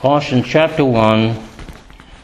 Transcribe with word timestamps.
Colossians 0.00 0.46
chapter 0.46 0.82
1, 0.82 1.38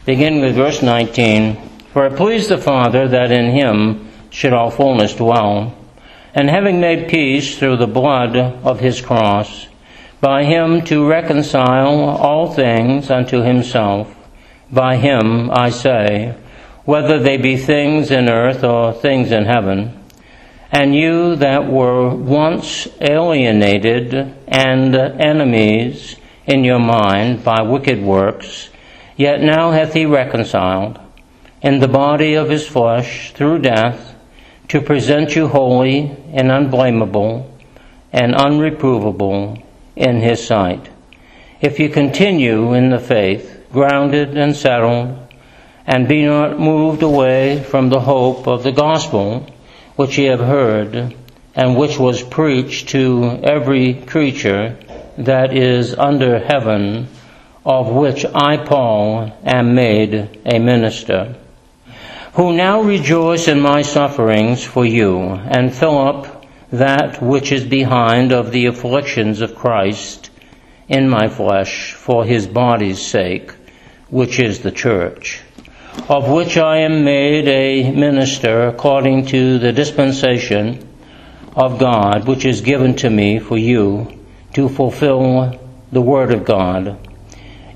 beginning 0.07 0.41
with 0.41 0.55
verse 0.55 0.81
19. 0.81 1.57
For 1.93 2.07
it 2.07 2.17
pleased 2.17 2.49
the 2.49 2.57
Father 2.57 3.07
that 3.07 3.31
in 3.31 3.51
him 3.51 4.09
should 4.31 4.55
all 4.55 4.71
fullness 4.71 5.15
dwell, 5.15 5.77
and 6.35 6.49
having 6.49 6.81
made 6.81 7.11
peace 7.11 7.59
through 7.59 7.77
the 7.77 7.87
blood 7.87 8.35
of 8.35 8.81
his 8.81 9.03
cross, 9.03 9.67
by 10.23 10.45
him 10.45 10.85
to 10.85 11.07
reconcile 11.07 12.01
all 12.01 12.51
things 12.51 13.11
unto 13.11 13.43
himself. 13.43 14.11
By 14.73 14.97
him, 14.97 15.51
I 15.51 15.69
say, 15.69 16.35
whether 16.87 17.19
they 17.19 17.37
be 17.37 17.59
things 17.59 18.11
in 18.11 18.31
earth 18.31 18.65
or 18.65 18.95
things 18.95 19.33
in 19.33 19.45
heaven. 19.45 20.03
And 20.73 20.95
you 20.95 21.37
that 21.37 21.71
were 21.71 22.09
once 22.09 22.89
alienated 23.03 24.15
and 24.49 24.95
enemies 24.97 26.17
in 26.47 26.65
your 26.65 26.79
mind 26.79 27.43
by 27.43 27.63
wicked 27.63 28.03
works, 28.03 28.71
yet 29.17 29.41
now 29.41 29.71
hath 29.73 29.93
he 29.93 30.07
reconciled 30.07 30.99
in 31.63 31.81
the 31.81 31.89
body 31.89 32.35
of 32.35 32.49
his 32.49 32.67
flesh 32.67 33.33
through 33.33 33.59
death 33.59 34.15
to 34.69 34.81
present 34.81 35.35
you 35.35 35.49
holy 35.49 36.17
and 36.33 36.51
unblameable 36.51 37.51
and 38.13 38.35
unreprovable 38.35 39.61
in 39.97 40.21
his 40.21 40.47
sight. 40.47 40.89
If 41.61 41.81
you 41.81 41.89
continue 41.89 42.75
in 42.75 42.91
the 42.91 42.99
faith, 42.99 43.65
grounded 43.73 44.37
and 44.37 44.55
settled, 44.55 45.19
and 45.87 46.09
be 46.09 46.25
not 46.25 46.59
moved 46.59 47.03
away 47.03 47.63
from 47.63 47.89
the 47.89 48.01
hope 48.01 48.47
of 48.47 48.63
the 48.63 48.73
gospel 48.73 49.47
which 49.97 50.19
ye 50.19 50.27
have 50.27 50.41
heard, 50.41 51.15
and 51.55 51.77
which 51.77 51.99
was 51.99 52.23
preached 52.23 52.91
to 52.91 53.41
every 53.43 53.95
creature 53.95 54.77
that 55.19 55.57
is 55.57 55.95
under 55.95 56.39
heaven, 56.39 57.09
of 57.65 57.89
which 57.89 58.25
I, 58.35 58.59
Paul, 58.59 59.33
am 59.45 59.75
made 59.75 60.41
a 60.45 60.59
minister, 60.59 61.37
who 62.35 62.53
now 62.53 62.83
rejoice 62.83 63.49
in 63.49 63.61
my 63.61 63.83
sufferings 63.83 64.63
for 64.63 64.85
you, 64.85 65.21
and 65.21 65.75
fill 65.75 65.99
up 65.99 66.45
that 66.71 67.23
which 67.23 67.51
is 67.51 67.65
behind 67.65 68.33
of 68.33 68.53
the 68.53 68.67
afflictions 68.67 69.41
of 69.41 69.55
Christ 69.55 70.31
in 70.89 71.09
my 71.09 71.29
flesh 71.29 71.93
for 71.93 72.25
his 72.25 72.47
body's 72.47 73.05
sake, 73.05 73.53
which 74.11 74.39
is 74.39 74.61
the 74.61 74.71
church, 74.71 75.41
of 76.09 76.31
which 76.31 76.59
I 76.59 76.79
am 76.79 77.05
made 77.05 77.49
a 77.49 77.91
minister 77.91 78.69
according 78.69 79.27
to 79.27 79.59
the 79.59 79.73
dispensation 79.73 80.87
of 81.55 81.79
God, 81.79 82.29
which 82.29 82.45
is 82.45 82.61
given 82.61 82.97
to 82.97 83.09
me 83.09 83.39
for 83.39 83.57
you 83.57 84.16
to 84.57 84.71
fulfill 84.71 85.53
the 85.93 86.01
word 86.01 86.33
of 86.33 86.43
God, 86.43 86.97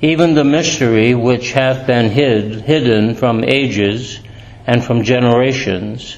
even 0.01 0.33
the 0.33 0.45
mystery 0.45 1.15
which 1.15 1.53
hath 1.53 1.87
been 1.87 2.11
hid, 2.11 2.63
hidden 2.63 3.15
from 3.15 3.45
ages 3.45 4.19
and 4.67 4.83
from 4.83 5.03
generations, 5.03 6.17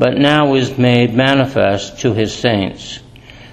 but 0.00 0.18
now 0.18 0.56
is 0.56 0.76
made 0.76 1.14
manifest 1.14 2.00
to 2.00 2.12
his 2.12 2.34
saints, 2.34 2.98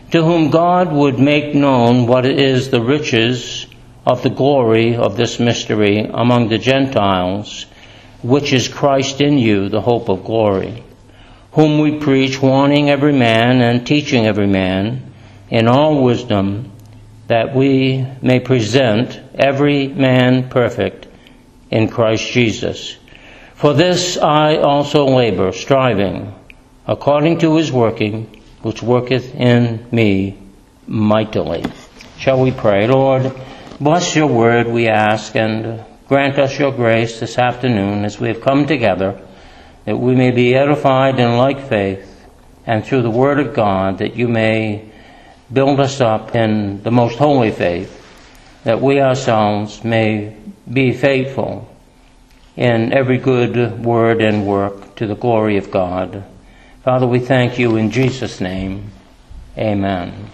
to 0.09 0.23
whom 0.23 0.49
God 0.49 0.91
would 0.91 1.19
make 1.19 1.53
known 1.53 2.08
what 2.08 2.25
is 2.25 2.71
the 2.71 2.81
riches 2.81 3.67
of 4.03 4.23
the 4.23 4.31
glory 4.31 4.95
of 4.95 5.16
this 5.16 5.39
mystery 5.39 6.09
among 6.11 6.49
the 6.49 6.58
Gentiles, 6.58 7.67
which 8.23 8.52
is 8.52 8.67
Christ 8.67 9.21
in 9.21 9.38
you, 9.38 9.69
the 9.69 9.81
hope 9.81 10.09
of 10.09 10.25
glory, 10.25 10.83
whom 11.52 11.77
we 11.77 11.99
preach, 11.99 12.42
warning 12.42 12.89
every 12.89 13.14
man 13.14 13.61
and 13.61 13.86
teaching 13.86 14.25
every 14.25 14.47
man 14.47 15.03
in 15.49 15.67
all 15.67 16.03
wisdom, 16.03 16.71
that 17.27 17.55
we 17.55 18.05
may 18.21 18.39
present 18.39 19.19
every 19.35 19.87
man 19.87 20.49
perfect 20.49 21.07
in 21.69 21.89
Christ 21.89 22.31
Jesus. 22.31 22.97
For 23.55 23.73
this 23.73 24.17
I 24.17 24.57
also 24.57 25.05
labor, 25.05 25.51
striving, 25.51 26.33
according 26.85 27.39
to 27.39 27.57
his 27.57 27.71
working, 27.71 28.41
which 28.61 28.83
worketh 28.83 29.36
in 29.36 29.86
me 29.91 30.37
mightily. 30.86 31.65
Shall 32.17 32.41
we 32.41 32.52
pray? 32.52 32.87
Lord, 32.87 33.33
bless 33.80 34.15
your 34.15 34.27
word, 34.27 34.67
we 34.67 34.87
ask, 34.87 35.36
and 35.36 35.83
grant 36.07 36.39
us 36.39 36.57
your 36.57 36.71
grace 36.71 37.19
this 37.19 37.37
afternoon 37.37 38.05
as 38.05 38.19
we 38.19 38.30
have 38.30 38.41
come 38.41 38.65
together, 38.65 39.21
that 39.86 39.97
we 39.97 40.15
may 40.15 40.31
be 40.31 40.55
edified 40.55 41.19
in 41.19 41.37
like 41.37 41.67
faith, 41.67 42.25
and 42.65 42.86
through 42.86 43.02
the 43.02 43.09
word 43.09 43.39
of 43.39 43.53
God, 43.53 43.99
that 43.99 44.15
you 44.15 44.27
may 44.27 44.91
build 45.52 45.80
us 45.80 46.02
up 46.02 46.35
in 46.35 46.83
the 46.83 46.91
most 46.91 47.17
holy 47.17 47.52
faith, 47.52 47.93
that 48.63 48.81
we 48.81 48.99
ourselves 49.02 49.83
may 49.83 50.35
be 50.71 50.93
faithful 50.93 51.69
in 52.55 52.91
every 52.91 53.17
good 53.17 53.83
word 53.86 54.21
and 54.21 54.45
work 54.45 54.95
to 54.95 55.07
the 55.07 55.15
glory 55.15 55.57
of 55.57 55.71
God. 55.71 56.25
Father, 56.83 57.07
we 57.07 57.19
thank 57.19 57.59
you 57.59 57.75
in 57.77 57.91
Jesus' 57.91 58.41
name. 58.41 58.91
Amen. 59.57 60.30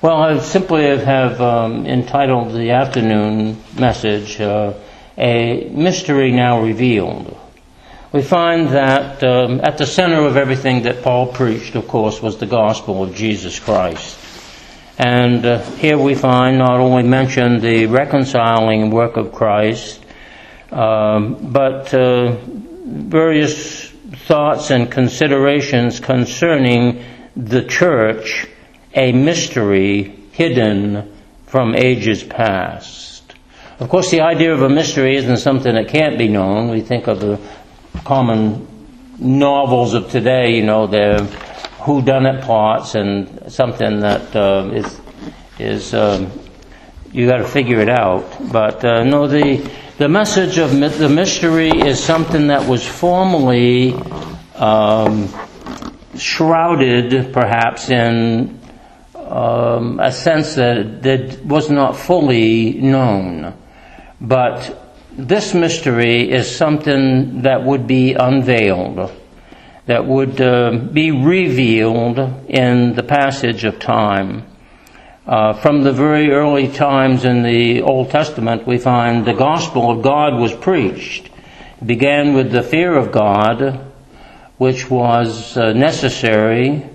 Well, 0.00 0.16
I 0.16 0.38
simply 0.40 0.82
have 0.82 1.40
um, 1.40 1.86
entitled 1.86 2.54
the 2.54 2.70
afternoon 2.70 3.62
message, 3.78 4.40
uh, 4.40 4.74
A 5.16 5.68
Mystery 5.70 6.32
Now 6.32 6.60
Revealed. 6.60 7.38
We 8.12 8.20
find 8.20 8.68
that 8.68 9.24
um, 9.24 9.62
at 9.62 9.78
the 9.78 9.86
center 9.86 10.26
of 10.26 10.36
everything 10.36 10.82
that 10.82 11.02
Paul 11.02 11.28
preached, 11.28 11.76
of 11.76 11.88
course, 11.88 12.20
was 12.20 12.36
the 12.36 12.44
gospel 12.44 13.02
of 13.02 13.14
Jesus 13.14 13.58
Christ. 13.58 14.18
And 14.98 15.46
uh, 15.46 15.62
here 15.76 15.96
we 15.96 16.14
find 16.14 16.58
not 16.58 16.78
only 16.78 17.04
mentioned 17.04 17.62
the 17.62 17.86
reconciling 17.86 18.90
work 18.90 19.16
of 19.16 19.32
Christ, 19.32 20.04
um, 20.70 21.52
but 21.52 21.94
uh, 21.94 22.36
various 22.84 23.88
thoughts 23.88 24.70
and 24.70 24.92
considerations 24.92 25.98
concerning 25.98 27.02
the 27.34 27.62
church, 27.62 28.46
a 28.94 29.12
mystery 29.12 30.14
hidden 30.32 31.10
from 31.46 31.74
ages 31.74 32.22
past. 32.22 33.34
Of 33.80 33.88
course, 33.88 34.10
the 34.10 34.20
idea 34.20 34.52
of 34.52 34.62
a 34.62 34.68
mystery 34.68 35.16
isn't 35.16 35.38
something 35.38 35.74
that 35.74 35.88
can't 35.88 36.18
be 36.18 36.28
known. 36.28 36.68
We 36.68 36.82
think 36.82 37.08
of 37.08 37.20
the 37.20 37.40
common 38.04 38.66
novels 39.18 39.94
of 39.94 40.10
today, 40.10 40.56
you 40.56 40.62
know, 40.64 40.86
the 40.86 41.28
whodunit 41.78 42.42
plots 42.42 42.94
and 42.94 43.52
something 43.52 44.00
that 44.00 44.34
uh, 44.36 44.70
is 44.72 45.00
is 45.58 45.94
um, 45.94 46.30
you 47.12 47.26
got 47.26 47.38
to 47.38 47.44
figure 47.44 47.80
it 47.80 47.88
out. 47.88 48.24
But 48.52 48.84
uh, 48.84 49.04
no, 49.04 49.26
the 49.26 49.70
the 49.98 50.08
message 50.08 50.58
of 50.58 50.72
the 50.72 51.08
mystery 51.08 51.70
is 51.70 52.02
something 52.02 52.48
that 52.48 52.68
was 52.68 52.86
formerly 52.86 53.94
um, 54.56 55.28
shrouded, 56.16 57.32
perhaps, 57.32 57.88
in 57.88 58.58
um, 59.14 60.00
a 60.00 60.10
sense 60.10 60.54
that 60.54 61.02
that 61.02 61.44
was 61.44 61.70
not 61.70 61.96
fully 61.96 62.74
known. 62.74 63.54
But 64.20 64.81
this 65.16 65.52
mystery 65.52 66.30
is 66.30 66.54
something 66.54 67.42
that 67.42 67.64
would 67.64 67.86
be 67.86 68.14
unveiled, 68.14 69.12
that 69.86 70.06
would 70.06 70.40
uh, 70.40 70.70
be 70.70 71.10
revealed 71.10 72.18
in 72.48 72.94
the 72.94 73.02
passage 73.02 73.64
of 73.64 73.78
time. 73.78 74.46
Uh, 75.26 75.52
from 75.52 75.82
the 75.82 75.92
very 75.92 76.30
early 76.30 76.66
times 76.66 77.24
in 77.24 77.42
the 77.42 77.82
Old 77.82 78.10
Testament, 78.10 78.66
we 78.66 78.78
find 78.78 79.24
the 79.24 79.34
gospel 79.34 79.90
of 79.90 80.02
God 80.02 80.40
was 80.40 80.52
preached. 80.54 81.30
It 81.80 81.86
began 81.86 82.32
with 82.32 82.50
the 82.50 82.62
fear 82.62 82.96
of 82.96 83.12
God, 83.12 83.80
which 84.56 84.90
was 84.90 85.56
uh, 85.56 85.74
necessary 85.74 86.88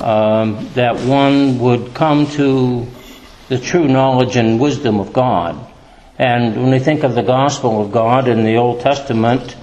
um, 0.00 0.68
that 0.74 1.00
one 1.00 1.58
would 1.58 1.94
come 1.94 2.28
to 2.28 2.86
the 3.48 3.58
true 3.58 3.88
knowledge 3.88 4.36
and 4.36 4.60
wisdom 4.60 5.00
of 5.00 5.12
God. 5.12 5.65
And 6.18 6.56
when 6.56 6.70
we 6.70 6.78
think 6.78 7.04
of 7.04 7.14
the 7.14 7.22
gospel 7.22 7.82
of 7.82 7.92
God 7.92 8.28
in 8.28 8.44
the 8.44 8.56
Old 8.56 8.80
Testament, 8.80 9.54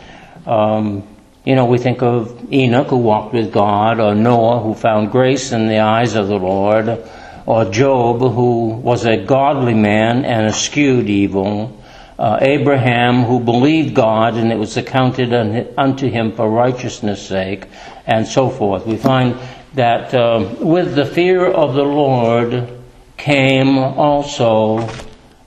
um, 0.46 1.08
you 1.46 1.56
know, 1.56 1.66
we 1.66 1.78
think 1.78 2.02
of 2.02 2.54
Enoch 2.54 2.88
who 2.88 2.98
walked 2.98 3.34
with 3.34 3.52
God, 3.52 4.00
or 4.00 4.16
Noah 4.16 4.60
who 4.62 4.74
found 4.74 5.12
grace 5.12 5.52
in 5.52 5.68
the 5.68 5.80
eyes 5.80 6.16
of 6.16 6.28
the 6.28 6.38
Lord, 6.38 7.04
or 7.46 7.66
Job, 7.66 8.20
who 8.20 8.70
was 8.70 9.06
a 9.06 9.18
godly 9.18 9.74
man 9.74 10.24
and 10.26 10.46
eschewed 10.46 11.10
evil, 11.10 11.82
uh, 12.18 12.38
Abraham, 12.42 13.24
who 13.24 13.40
believed 13.40 13.96
God 13.96 14.36
and 14.36 14.52
it 14.52 14.58
was 14.58 14.78
accounted 14.78 15.34
unto 15.78 16.10
him 16.10 16.32
for 16.32 16.50
righteousness' 16.50 17.28
sake, 17.28 17.68
and 18.06 18.28
so 18.28 18.50
forth. 18.50 18.86
We 18.86 18.98
find 18.98 19.36
that 19.74 20.14
uh, 20.14 20.56
with 20.60 20.96
the 20.96 21.06
fear 21.06 21.48
of 21.48 21.74
the 21.74 21.84
Lord 21.84 22.70
came 23.18 23.78
also 23.78 24.88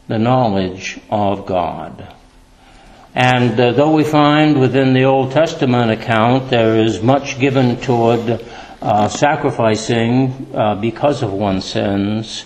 the 0.09 0.19
knowledge 0.19 0.99
of 1.11 1.47
God. 1.47 2.15
And 3.15 3.59
uh, 3.59 3.73
though 3.73 3.93
we 3.93 4.05
find 4.05 4.61
within 4.61 4.93
the 4.93 5.05
Old 5.05 5.33
Testament 5.33 5.91
account 5.91 6.51
there 6.51 6.77
is 6.77 7.03
much 7.03 7.41
given 7.41 7.77
toward 7.79 8.45
uh, 8.83 9.09
sacrificing 9.09 10.49
uh, 10.55 10.75
because 10.75 11.23
of 11.23 11.33
one's 11.33 11.65
sins, 11.65 12.45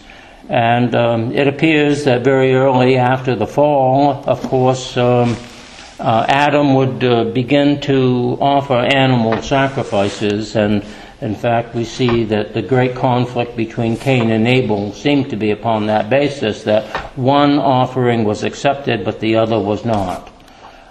And 0.50 0.96
um, 0.96 1.30
it 1.30 1.46
appears 1.46 2.02
that 2.06 2.24
very 2.24 2.52
early 2.54 2.96
after 2.96 3.36
the 3.36 3.46
fall, 3.46 4.24
of 4.26 4.42
course, 4.42 4.96
um, 4.96 5.36
uh, 6.00 6.26
Adam 6.28 6.74
would 6.74 7.04
uh, 7.04 7.22
begin 7.26 7.80
to 7.82 8.36
offer 8.40 8.74
animal 8.74 9.40
sacrifices. 9.42 10.56
And 10.56 10.84
in 11.20 11.34
fact, 11.34 11.74
we 11.74 11.84
see 11.84 12.24
that 12.24 12.54
the 12.54 12.62
great 12.62 12.94
conflict 12.94 13.54
between 13.54 13.98
Cain 13.98 14.30
and 14.30 14.48
Abel 14.48 14.94
seemed 14.94 15.28
to 15.30 15.36
be 15.36 15.50
upon 15.50 15.86
that 15.86 16.08
basis 16.08 16.64
that 16.64 16.86
one 17.16 17.58
offering 17.58 18.24
was 18.24 18.42
accepted, 18.42 19.04
but 19.04 19.20
the 19.20 19.36
other 19.36 19.58
was 19.58 19.84
not. 19.84 20.32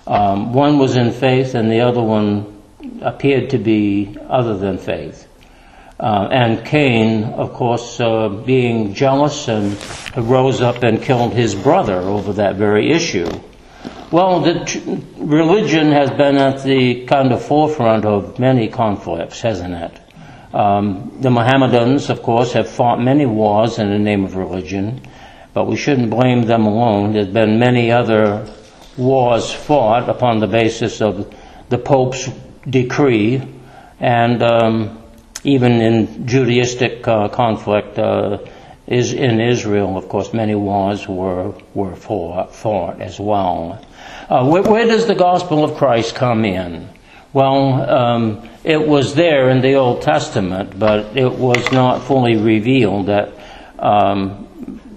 Um, 0.05 0.53
one 0.53 0.77
was 0.77 0.95
in 0.97 1.11
faith, 1.13 1.55
and 1.55 1.71
the 1.71 1.81
other 1.81 2.01
one 2.01 2.61
appeared 3.01 3.49
to 3.51 3.57
be 3.57 4.15
other 4.27 4.55
than 4.55 4.77
faith. 4.77 5.27
Uh, 5.99 6.29
and 6.31 6.63
Cain, 6.63 7.23
of 7.23 7.53
course, 7.53 7.99
uh, 7.99 8.29
being 8.29 8.93
jealous 8.93 9.47
and 9.47 9.77
rose 10.15 10.61
up 10.61 10.83
and 10.83 11.01
killed 11.01 11.33
his 11.33 11.55
brother 11.55 11.97
over 11.97 12.33
that 12.33 12.55
very 12.55 12.91
issue. 12.91 13.29
Well, 14.11 14.41
the 14.41 15.03
religion 15.17 15.91
has 15.91 16.11
been 16.11 16.37
at 16.37 16.63
the 16.63 17.05
kind 17.05 17.31
of 17.31 17.43
forefront 17.43 18.05
of 18.05 18.39
many 18.39 18.67
conflicts, 18.69 19.41
hasn't 19.41 19.73
it? 19.73 19.99
Um, 20.53 21.17
the 21.21 21.29
Mohammedans, 21.29 22.09
of 22.09 22.23
course, 22.23 22.53
have 22.53 22.69
fought 22.69 22.99
many 22.99 23.25
wars 23.25 23.77
in 23.77 23.89
the 23.89 23.99
name 23.99 24.25
of 24.25 24.35
religion, 24.35 25.01
but 25.53 25.67
we 25.67 25.75
shouldn't 25.75 26.09
blame 26.09 26.43
them 26.43 26.65
alone. 26.65 27.13
There's 27.13 27.27
been 27.27 27.59
many 27.59 27.91
other 27.91 28.51
wars 28.97 29.51
fought 29.51 30.09
upon 30.09 30.39
the 30.39 30.47
basis 30.47 31.01
of 31.01 31.33
the 31.69 31.77
Pope's 31.77 32.29
decree, 32.67 33.41
and 33.99 34.41
um, 34.41 35.03
even 35.43 35.81
in 35.81 36.07
Judaistic 36.25 37.07
uh, 37.07 37.29
conflict 37.29 37.99
uh, 37.99 38.39
is 38.87 39.13
in 39.13 39.39
Israel, 39.39 39.97
of 39.97 40.09
course, 40.09 40.33
many 40.33 40.55
wars 40.55 41.07
were 41.07 41.53
were 41.75 41.95
fought, 41.95 42.55
fought 42.55 42.99
as 42.99 43.19
well. 43.19 43.85
Uh, 44.27 44.47
where, 44.47 44.63
where, 44.63 44.85
does 44.87 45.05
the 45.05 45.15
gospel 45.15 45.63
of 45.63 45.77
Christ 45.77 46.15
come 46.15 46.43
in? 46.43 46.89
Well, 47.31 47.89
um, 47.89 48.49
it 48.63 48.87
was 48.87 49.13
there 49.13 49.49
in 49.49 49.61
the 49.61 49.75
Old 49.75 50.01
Testament, 50.01 50.77
but 50.79 51.15
it 51.15 51.31
was 51.31 51.71
not 51.71 52.03
fully 52.03 52.37
revealed 52.37 53.05
that 53.07 53.33
um, 53.77 54.47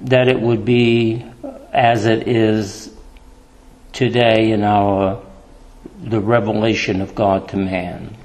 that 0.03 0.29
it 0.29 0.41
would 0.41 0.65
be 0.65 1.25
as 1.73 2.07
it 2.07 2.27
is 2.27 2.95
today 3.93 4.51
in 4.51 4.63
our 4.65 5.23
the 6.03 6.21
revelation 6.21 7.01
of 7.01 7.15
God 7.15 7.49
to 7.51 7.57
man. 7.57 8.17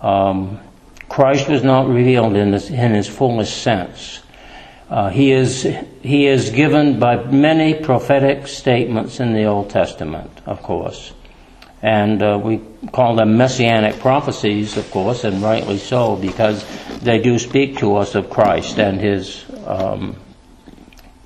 Um, 0.00 0.60
Christ 1.08 1.48
was 1.48 1.62
not 1.62 1.88
revealed 1.88 2.34
in, 2.36 2.50
this, 2.50 2.70
in 2.70 2.92
his 2.92 3.06
fullest 3.06 3.62
sense. 3.62 4.20
Uh, 4.88 5.10
he, 5.10 5.32
is, 5.32 5.62
he 6.02 6.26
is 6.26 6.50
given 6.50 6.98
by 6.98 7.22
many 7.24 7.74
prophetic 7.74 8.46
statements 8.46 9.20
in 9.20 9.32
the 9.32 9.44
Old 9.44 9.70
Testament, 9.70 10.30
of 10.46 10.62
course. 10.62 11.12
And 11.84 12.22
uh, 12.22 12.40
we 12.42 12.62
call 12.92 13.14
them 13.14 13.36
messianic 13.36 14.00
prophecies, 14.00 14.78
of 14.78 14.90
course, 14.90 15.22
and 15.24 15.42
rightly 15.42 15.76
so, 15.76 16.16
because 16.16 16.64
they 17.00 17.18
do 17.18 17.38
speak 17.38 17.76
to 17.78 17.96
us 17.96 18.14
of 18.14 18.30
Christ 18.30 18.78
and 18.78 18.98
his 18.98 19.44
um, 19.66 20.16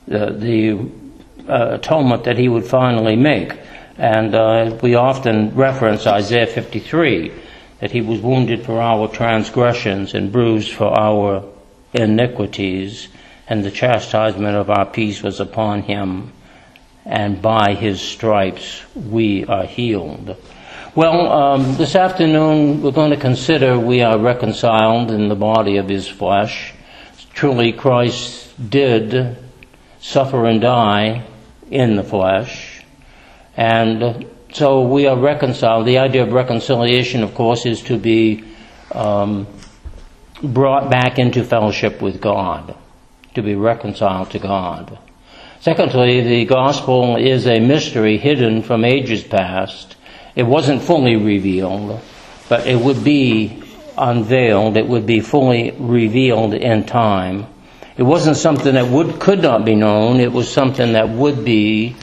the, 0.08 0.30
the 0.32 1.48
uh, 1.48 1.76
atonement 1.76 2.24
that 2.24 2.36
he 2.38 2.48
would 2.48 2.66
finally 2.66 3.14
make. 3.14 3.56
And 3.98 4.34
uh, 4.34 4.76
we 4.82 4.96
often 4.96 5.54
reference 5.54 6.08
Isaiah 6.08 6.48
53 6.48 7.32
that 7.78 7.92
he 7.92 8.00
was 8.00 8.20
wounded 8.20 8.66
for 8.66 8.80
our 8.80 9.06
transgressions 9.06 10.12
and 10.14 10.32
bruised 10.32 10.72
for 10.72 10.86
our 10.98 11.44
iniquities, 11.92 13.06
and 13.46 13.64
the 13.64 13.70
chastisement 13.70 14.56
of 14.56 14.70
our 14.70 14.86
peace 14.86 15.22
was 15.22 15.38
upon 15.38 15.82
him, 15.82 16.32
and 17.08 17.40
by 17.40 17.72
his 17.72 18.02
stripes 18.02 18.82
we 18.94 19.44
are 19.46 19.64
healed. 19.64 20.36
Well, 20.94 21.32
um, 21.32 21.76
this 21.76 21.96
afternoon 21.96 22.82
we're 22.82 22.90
going 22.90 23.10
to 23.10 23.16
consider 23.16 23.78
we 23.78 24.02
are 24.02 24.18
reconciled 24.18 25.10
in 25.10 25.28
the 25.28 25.34
body 25.34 25.78
of 25.78 25.88
his 25.88 26.06
flesh. 26.06 26.74
Truly, 27.32 27.72
Christ 27.72 28.52
did 28.70 29.38
suffer 30.00 30.44
and 30.44 30.60
die 30.60 31.24
in 31.70 31.96
the 31.96 32.02
flesh, 32.02 32.84
and 33.56 34.26
so 34.52 34.82
we 34.82 35.06
are 35.06 35.18
reconciled. 35.18 35.86
The 35.86 35.98
idea 35.98 36.24
of 36.24 36.32
reconciliation, 36.32 37.22
of 37.22 37.34
course, 37.34 37.64
is 37.64 37.82
to 37.84 37.96
be 37.96 38.44
um, 38.92 39.46
brought 40.42 40.90
back 40.90 41.18
into 41.18 41.42
fellowship 41.42 42.02
with 42.02 42.20
God, 42.20 42.76
to 43.34 43.42
be 43.42 43.54
reconciled 43.54 44.30
to 44.32 44.38
God. 44.38 44.98
Secondly, 45.60 46.20
the 46.20 46.44
gospel 46.44 47.16
is 47.16 47.46
a 47.46 47.58
mystery 47.58 48.16
hidden 48.16 48.62
from 48.62 48.84
ages 48.84 49.24
past. 49.24 49.96
It 50.36 50.44
wasn't 50.44 50.82
fully 50.82 51.16
revealed, 51.16 52.00
but 52.48 52.66
it 52.66 52.78
would 52.78 53.02
be 53.02 53.60
unveiled. 53.96 54.76
It 54.76 54.86
would 54.86 55.04
be 55.04 55.18
fully 55.18 55.72
revealed 55.72 56.54
in 56.54 56.84
time. 56.84 57.46
It 57.96 58.04
wasn't 58.04 58.36
something 58.36 58.74
that 58.74 58.86
would 58.86 59.18
could 59.18 59.42
not 59.42 59.64
be 59.64 59.74
known. 59.74 60.20
It 60.20 60.32
was 60.32 60.48
something 60.48 60.92
that 60.92 61.08
would 61.08 61.44
be 61.44 61.96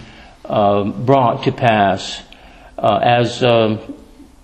uh, 0.44 0.84
brought 0.84 1.44
to 1.46 1.54
pass 1.54 2.22
uh, 2.78 3.00
as 3.02 3.42
uh, 3.42 3.78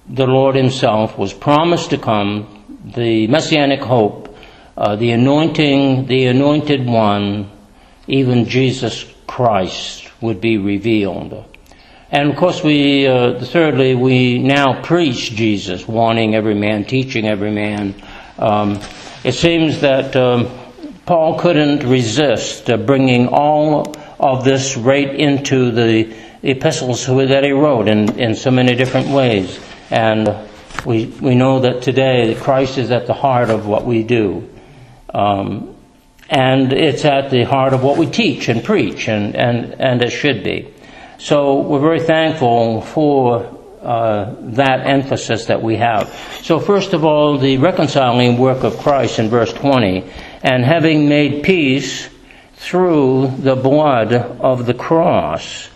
the 0.07 0.25
Lord 0.25 0.55
Himself 0.55 1.17
was 1.17 1.33
promised 1.33 1.89
to 1.89 1.97
come, 1.97 2.47
the 2.95 3.27
messianic 3.27 3.81
hope, 3.81 4.33
uh, 4.77 4.95
the 4.95 5.11
anointing, 5.11 6.07
the 6.07 6.27
anointed 6.27 6.85
one, 6.85 7.50
even 8.11 8.45
Jesus 8.45 9.05
Christ 9.25 10.09
would 10.21 10.41
be 10.41 10.57
revealed. 10.57 11.45
And 12.11 12.29
of 12.29 12.35
course, 12.35 12.61
we, 12.61 13.07
uh, 13.07 13.39
thirdly, 13.39 13.95
we 13.95 14.37
now 14.37 14.81
preach 14.81 15.31
Jesus, 15.31 15.87
warning 15.87 16.35
every 16.35 16.53
man, 16.53 16.83
teaching 16.83 17.25
every 17.25 17.51
man. 17.51 17.95
Um, 18.37 18.81
it 19.23 19.31
seems 19.31 19.79
that 19.79 20.13
um, 20.17 20.49
Paul 21.05 21.39
couldn't 21.39 21.87
resist 21.87 22.69
uh, 22.69 22.75
bringing 22.75 23.29
all 23.29 23.95
of 24.19 24.43
this 24.43 24.75
right 24.75 25.15
into 25.15 25.71
the 25.71 26.13
epistles 26.43 27.05
that 27.05 27.43
he 27.45 27.51
wrote 27.51 27.87
in, 27.87 28.19
in 28.19 28.35
so 28.35 28.51
many 28.51 28.75
different 28.75 29.07
ways. 29.07 29.57
And 29.89 30.35
we, 30.85 31.05
we 31.05 31.35
know 31.35 31.61
that 31.61 31.81
today 31.81 32.35
Christ 32.35 32.77
is 32.77 32.91
at 32.91 33.07
the 33.07 33.13
heart 33.13 33.49
of 33.49 33.67
what 33.67 33.85
we 33.85 34.03
do. 34.03 34.49
Um, 35.13 35.70
and 36.31 36.71
it's 36.71 37.03
at 37.03 37.29
the 37.29 37.43
heart 37.43 37.73
of 37.73 37.83
what 37.83 37.97
we 37.97 38.05
teach 38.05 38.47
and 38.47 38.63
preach, 38.63 39.09
and, 39.09 39.35
and, 39.35 39.79
and 39.79 40.01
it 40.01 40.11
should 40.11 40.43
be. 40.43 40.73
So 41.17 41.59
we're 41.59 41.81
very 41.81 41.99
thankful 41.99 42.81
for 42.81 43.59
uh, 43.81 44.33
that 44.39 44.87
emphasis 44.87 45.45
that 45.45 45.61
we 45.61 45.75
have. 45.75 46.07
So, 46.41 46.59
first 46.59 46.93
of 46.93 47.03
all, 47.03 47.37
the 47.37 47.57
reconciling 47.57 48.37
work 48.37 48.63
of 48.63 48.77
Christ 48.77 49.19
in 49.19 49.27
verse 49.27 49.51
20, 49.51 50.05
and 50.41 50.63
having 50.63 51.09
made 51.09 51.43
peace 51.43 52.07
through 52.55 53.33
the 53.39 53.55
blood 53.55 54.13
of 54.13 54.65
the 54.65 54.73
cross 54.73 55.67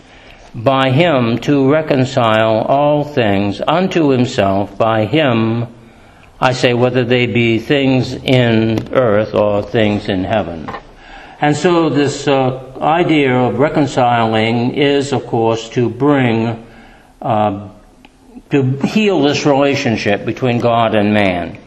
by 0.53 0.89
him 0.89 1.37
to 1.39 1.69
reconcile 1.69 2.59
all 2.59 3.03
things 3.03 3.61
unto 3.67 4.09
himself 4.09 4.77
by 4.77 5.05
him 5.05 5.67
I 6.39 6.53
say 6.53 6.73
whether 6.73 7.03
they 7.03 7.27
be 7.27 7.59
things 7.59 8.13
in 8.13 8.93
earth 8.93 9.33
or 9.33 9.63
things 9.63 10.09
in 10.09 10.23
heaven. 10.23 10.69
And 11.41 11.55
so 11.55 11.89
this 11.89 12.27
uh, 12.27 12.77
idea 12.81 13.33
of 13.33 13.59
reconciling 13.59 14.75
is 14.75 15.13
of 15.13 15.25
course 15.27 15.69
to 15.71 15.89
bring 15.89 16.65
uh, 17.21 17.69
to 18.51 18.71
heal 18.85 19.21
this 19.21 19.45
relationship 19.45 20.25
between 20.25 20.59
God 20.59 20.95
and 20.95 21.13
man. 21.13 21.57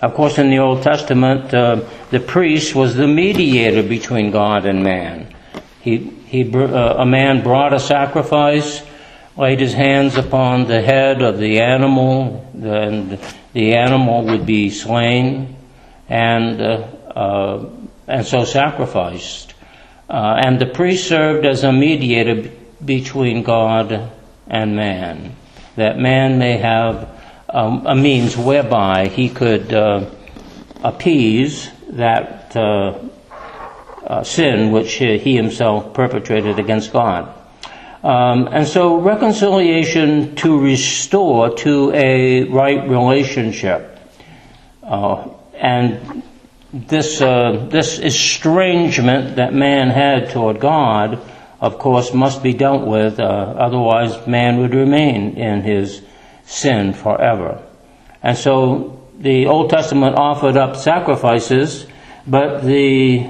Of 0.00 0.14
course, 0.14 0.38
in 0.38 0.50
the 0.50 0.58
Old 0.58 0.82
Testament, 0.82 1.52
uh, 1.52 1.82
the 2.10 2.20
priest 2.20 2.74
was 2.74 2.94
the 2.94 3.06
mediator 3.06 3.82
between 3.82 4.30
God 4.30 4.64
and 4.64 4.82
man. 4.82 5.34
He, 5.82 5.98
he, 5.98 6.50
uh, 6.54 6.94
a 6.96 7.04
man 7.04 7.42
brought 7.42 7.74
a 7.74 7.80
sacrifice, 7.80 8.82
laid 9.40 9.58
his 9.58 9.72
hands 9.72 10.16
upon 10.16 10.66
the 10.66 10.82
head 10.82 11.22
of 11.22 11.38
the 11.38 11.60
animal, 11.60 12.46
and 12.52 13.18
the 13.54 13.74
animal 13.74 14.22
would 14.26 14.44
be 14.44 14.68
slain, 14.68 15.56
and, 16.10 16.60
uh, 16.60 16.86
uh, 17.16 17.70
and 18.06 18.26
so 18.26 18.44
sacrificed. 18.44 19.54
Uh, 20.10 20.42
and 20.44 20.60
the 20.60 20.66
priest 20.66 21.08
served 21.08 21.46
as 21.46 21.64
a 21.64 21.72
mediator 21.72 22.50
between 22.84 23.42
God 23.42 24.10
and 24.46 24.76
man, 24.76 25.34
that 25.76 25.98
man 25.98 26.38
may 26.38 26.58
have 26.58 27.08
um, 27.48 27.86
a 27.86 27.94
means 27.94 28.36
whereby 28.36 29.08
he 29.08 29.30
could 29.30 29.72
uh, 29.72 30.04
appease 30.84 31.70
that 31.88 32.54
uh, 32.54 32.98
uh, 34.06 34.22
sin 34.22 34.70
which 34.70 34.92
he 34.92 35.34
himself 35.34 35.94
perpetrated 35.94 36.58
against 36.58 36.92
God. 36.92 37.39
Um, 38.02 38.48
and 38.50 38.66
so 38.66 38.98
reconciliation 38.98 40.34
to 40.36 40.58
restore 40.58 41.54
to 41.56 41.92
a 41.92 42.44
right 42.44 42.88
relationship. 42.88 43.98
Uh, 44.82 45.28
and 45.54 46.22
this, 46.72 47.20
uh, 47.20 47.66
this 47.70 47.98
estrangement 47.98 49.36
that 49.36 49.52
man 49.52 49.90
had 49.90 50.30
toward 50.30 50.60
God, 50.60 51.20
of 51.60 51.78
course, 51.78 52.14
must 52.14 52.42
be 52.42 52.54
dealt 52.54 52.86
with, 52.86 53.20
uh, 53.20 53.22
otherwise, 53.22 54.26
man 54.26 54.58
would 54.58 54.74
remain 54.74 55.36
in 55.36 55.60
his 55.62 56.00
sin 56.44 56.94
forever. 56.94 57.62
And 58.22 58.36
so 58.36 58.98
the 59.18 59.46
Old 59.46 59.68
Testament 59.68 60.16
offered 60.16 60.56
up 60.56 60.76
sacrifices, 60.76 61.86
but 62.26 62.62
the 62.62 63.26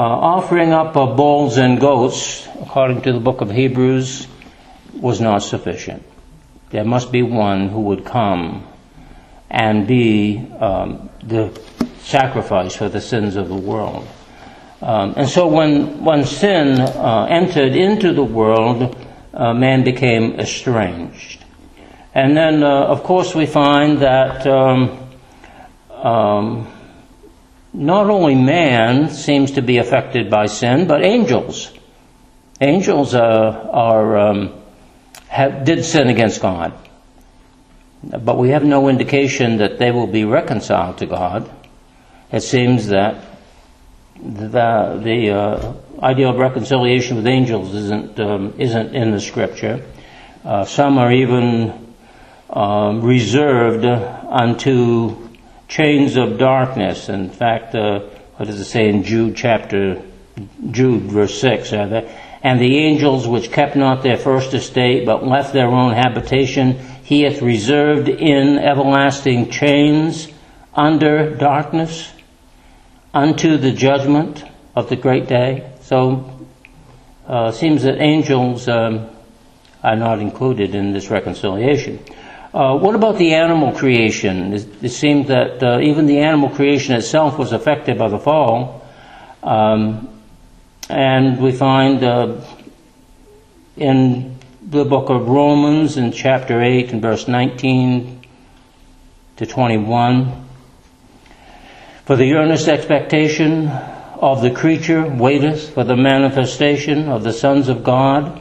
offering 0.00 0.72
up 0.72 0.96
of 0.96 1.16
bulls 1.16 1.56
and 1.56 1.80
goats, 1.80 2.46
according 2.60 3.02
to 3.02 3.12
the 3.12 3.20
book 3.20 3.40
of 3.40 3.50
Hebrews, 3.50 4.26
was 4.92 5.20
not 5.20 5.42
sufficient. 5.42 6.02
There 6.70 6.84
must 6.84 7.12
be 7.12 7.22
one 7.22 7.68
who 7.68 7.80
would 7.82 8.04
come 8.04 8.66
and 9.50 9.86
be 9.86 10.38
um, 10.58 11.08
the 11.22 11.58
sacrifice 12.00 12.76
for 12.76 12.88
the 12.88 13.00
sins 13.00 13.36
of 13.36 13.48
the 13.48 13.56
world. 13.56 14.06
Um, 14.82 15.14
and 15.16 15.28
so 15.28 15.48
when, 15.48 16.04
when 16.04 16.24
sin 16.24 16.80
uh, 16.80 17.26
entered 17.30 17.74
into 17.74 18.12
the 18.12 18.24
world, 18.24 18.96
uh, 19.32 19.54
man 19.54 19.84
became 19.84 20.38
estranged. 20.38 21.44
And 22.14 22.36
then, 22.36 22.62
uh, 22.62 22.84
of 22.86 23.02
course, 23.02 23.34
we 23.34 23.46
find 23.46 23.98
that 24.00 24.46
um, 24.46 25.08
um, 25.90 26.72
not 27.76 28.08
only 28.08 28.34
man 28.34 29.10
seems 29.10 29.52
to 29.52 29.62
be 29.62 29.76
affected 29.76 30.30
by 30.30 30.46
sin, 30.46 30.86
but 30.86 31.04
angels. 31.04 31.72
Angels 32.60 33.14
uh, 33.14 33.20
are, 33.70 34.16
um, 34.16 34.54
have, 35.28 35.64
did 35.64 35.84
sin 35.84 36.08
against 36.08 36.40
God. 36.40 36.72
But 38.02 38.38
we 38.38 38.50
have 38.50 38.64
no 38.64 38.88
indication 38.88 39.58
that 39.58 39.78
they 39.78 39.90
will 39.90 40.06
be 40.06 40.24
reconciled 40.24 40.98
to 40.98 41.06
God. 41.06 41.50
It 42.32 42.40
seems 42.40 42.88
that 42.88 43.22
the, 44.16 44.98
the 45.02 45.30
uh, 45.30 45.74
idea 46.02 46.30
of 46.30 46.36
reconciliation 46.36 47.16
with 47.16 47.26
angels 47.26 47.74
isn't, 47.74 48.18
um, 48.18 48.54
isn't 48.58 48.96
in 48.96 49.10
the 49.10 49.20
scripture. 49.20 49.84
Uh, 50.44 50.64
some 50.64 50.96
are 50.96 51.12
even 51.12 51.94
um, 52.48 53.02
reserved 53.02 53.84
unto 53.84 55.25
chains 55.68 56.16
of 56.16 56.38
darkness. 56.38 57.08
In 57.08 57.30
fact, 57.30 57.74
uh, 57.74 58.00
what 58.36 58.46
does 58.46 58.60
it 58.60 58.64
say 58.64 58.88
in 58.88 59.02
Jude 59.02 59.36
chapter, 59.36 60.02
Jude 60.70 61.02
verse 61.02 61.40
6? 61.40 61.72
and 62.42 62.60
the 62.60 62.78
angels 62.78 63.26
which 63.26 63.50
kept 63.50 63.74
not 63.74 64.02
their 64.02 64.16
first 64.16 64.54
estate, 64.54 65.04
but 65.04 65.26
left 65.26 65.52
their 65.52 65.66
own 65.66 65.92
habitation, 65.92 66.78
he 67.02 67.22
hath 67.22 67.42
reserved 67.42 68.08
in 68.08 68.58
everlasting 68.58 69.50
chains 69.50 70.28
under 70.74 71.34
darkness 71.34 72.12
unto 73.12 73.56
the 73.56 73.72
judgment 73.72 74.44
of 74.76 74.88
the 74.88 74.96
great 74.96 75.26
day. 75.26 75.68
So, 75.80 76.46
uh, 77.26 77.50
seems 77.50 77.82
that 77.82 78.00
angels 78.00 78.68
um, 78.68 79.08
are 79.82 79.96
not 79.96 80.20
included 80.20 80.74
in 80.74 80.92
this 80.92 81.10
reconciliation. 81.10 81.98
Uh, 82.56 82.74
what 82.74 82.94
about 82.94 83.18
the 83.18 83.34
animal 83.34 83.70
creation? 83.72 84.54
It, 84.54 84.84
it 84.84 84.88
seems 84.88 85.28
that 85.28 85.62
uh, 85.62 85.78
even 85.80 86.06
the 86.06 86.20
animal 86.20 86.48
creation 86.48 86.94
itself 86.94 87.36
was 87.36 87.52
affected 87.52 87.98
by 87.98 88.08
the 88.08 88.18
fall. 88.18 88.82
Um, 89.42 90.22
and 90.88 91.38
we 91.38 91.52
find 91.52 92.02
uh, 92.02 92.40
in 93.76 94.38
the 94.62 94.86
book 94.86 95.10
of 95.10 95.28
Romans 95.28 95.98
in 95.98 96.12
chapter 96.12 96.62
8 96.62 96.92
and 96.92 97.02
verse 97.02 97.28
19 97.28 98.22
to 99.36 99.44
21 99.44 100.48
for 102.06 102.16
the 102.16 102.32
earnest 102.32 102.68
expectation 102.68 103.68
of 103.68 104.40
the 104.40 104.50
creature 104.50 105.06
waiteth 105.06 105.74
for 105.74 105.84
the 105.84 105.94
manifestation 105.94 107.10
of 107.10 107.22
the 107.22 107.34
sons 107.34 107.68
of 107.68 107.84
God. 107.84 108.40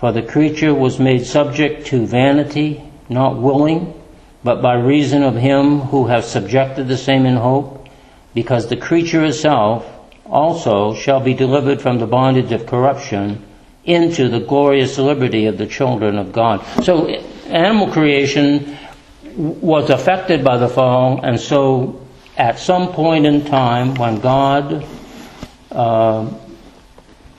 For 0.00 0.10
the 0.10 0.22
creature 0.22 0.72
was 0.72 0.98
made 0.98 1.26
subject 1.26 1.88
to 1.88 2.06
vanity, 2.06 2.85
not 3.08 3.36
willing, 3.36 3.94
but 4.42 4.62
by 4.62 4.74
reason 4.74 5.22
of 5.22 5.34
him 5.34 5.80
who 5.80 6.06
hath 6.06 6.24
subjected 6.24 6.88
the 6.88 6.96
same 6.96 7.26
in 7.26 7.36
hope, 7.36 7.88
because 8.34 8.68
the 8.68 8.76
creature 8.76 9.24
itself 9.24 9.86
also 10.24 10.94
shall 10.94 11.20
be 11.20 11.34
delivered 11.34 11.80
from 11.80 11.98
the 11.98 12.06
bondage 12.06 12.52
of 12.52 12.66
corruption 12.66 13.42
into 13.84 14.28
the 14.28 14.40
glorious 14.40 14.98
liberty 14.98 15.46
of 15.46 15.58
the 15.58 15.66
children 15.66 16.18
of 16.18 16.32
God. 16.32 16.64
So 16.82 17.06
animal 17.06 17.92
creation 17.92 18.76
was 19.36 19.90
affected 19.90 20.42
by 20.42 20.56
the 20.56 20.68
fall, 20.68 21.20
and 21.22 21.38
so 21.38 22.00
at 22.36 22.58
some 22.58 22.92
point 22.92 23.26
in 23.26 23.44
time 23.44 23.94
when 23.94 24.20
God 24.20 24.84
uh, 25.70 26.28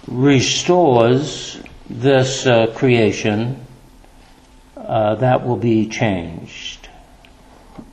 restores 0.08 1.60
this 1.90 2.46
uh, 2.46 2.68
creation, 2.76 3.66
uh, 4.88 5.16
that 5.16 5.46
will 5.46 5.58
be 5.58 5.88
changed. 5.88 6.88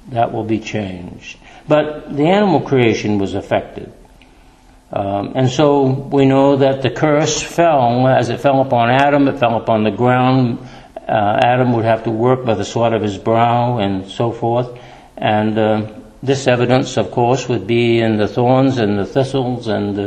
That 0.08 0.32
will 0.32 0.44
be 0.44 0.60
changed. 0.60 1.38
But 1.66 2.14
the 2.14 2.26
animal 2.26 2.60
creation 2.60 3.18
was 3.18 3.34
affected. 3.34 3.92
Um, 4.92 5.32
and 5.34 5.50
so 5.50 5.86
we 5.86 6.24
know 6.24 6.56
that 6.56 6.82
the 6.82 6.90
curse 6.90 7.42
fell, 7.42 8.06
as 8.06 8.28
it 8.28 8.40
fell 8.40 8.60
upon 8.60 8.90
Adam, 8.90 9.26
it 9.26 9.40
fell 9.40 9.56
upon 9.56 9.82
the 9.82 9.90
ground. 9.90 10.60
Uh, 10.96 11.40
Adam 11.42 11.72
would 11.72 11.84
have 11.84 12.04
to 12.04 12.10
work 12.10 12.44
by 12.44 12.54
the 12.54 12.64
sweat 12.64 12.92
of 12.92 13.02
his 13.02 13.18
brow 13.18 13.78
and 13.78 14.06
so 14.06 14.30
forth. 14.30 14.78
And 15.16 15.58
uh, 15.58 15.92
this 16.22 16.46
evidence, 16.46 16.96
of 16.96 17.10
course, 17.10 17.48
would 17.48 17.66
be 17.66 17.98
in 17.98 18.18
the 18.18 18.28
thorns 18.28 18.78
and 18.78 18.96
the 18.96 19.04
thistles 19.04 19.66
and 19.66 19.98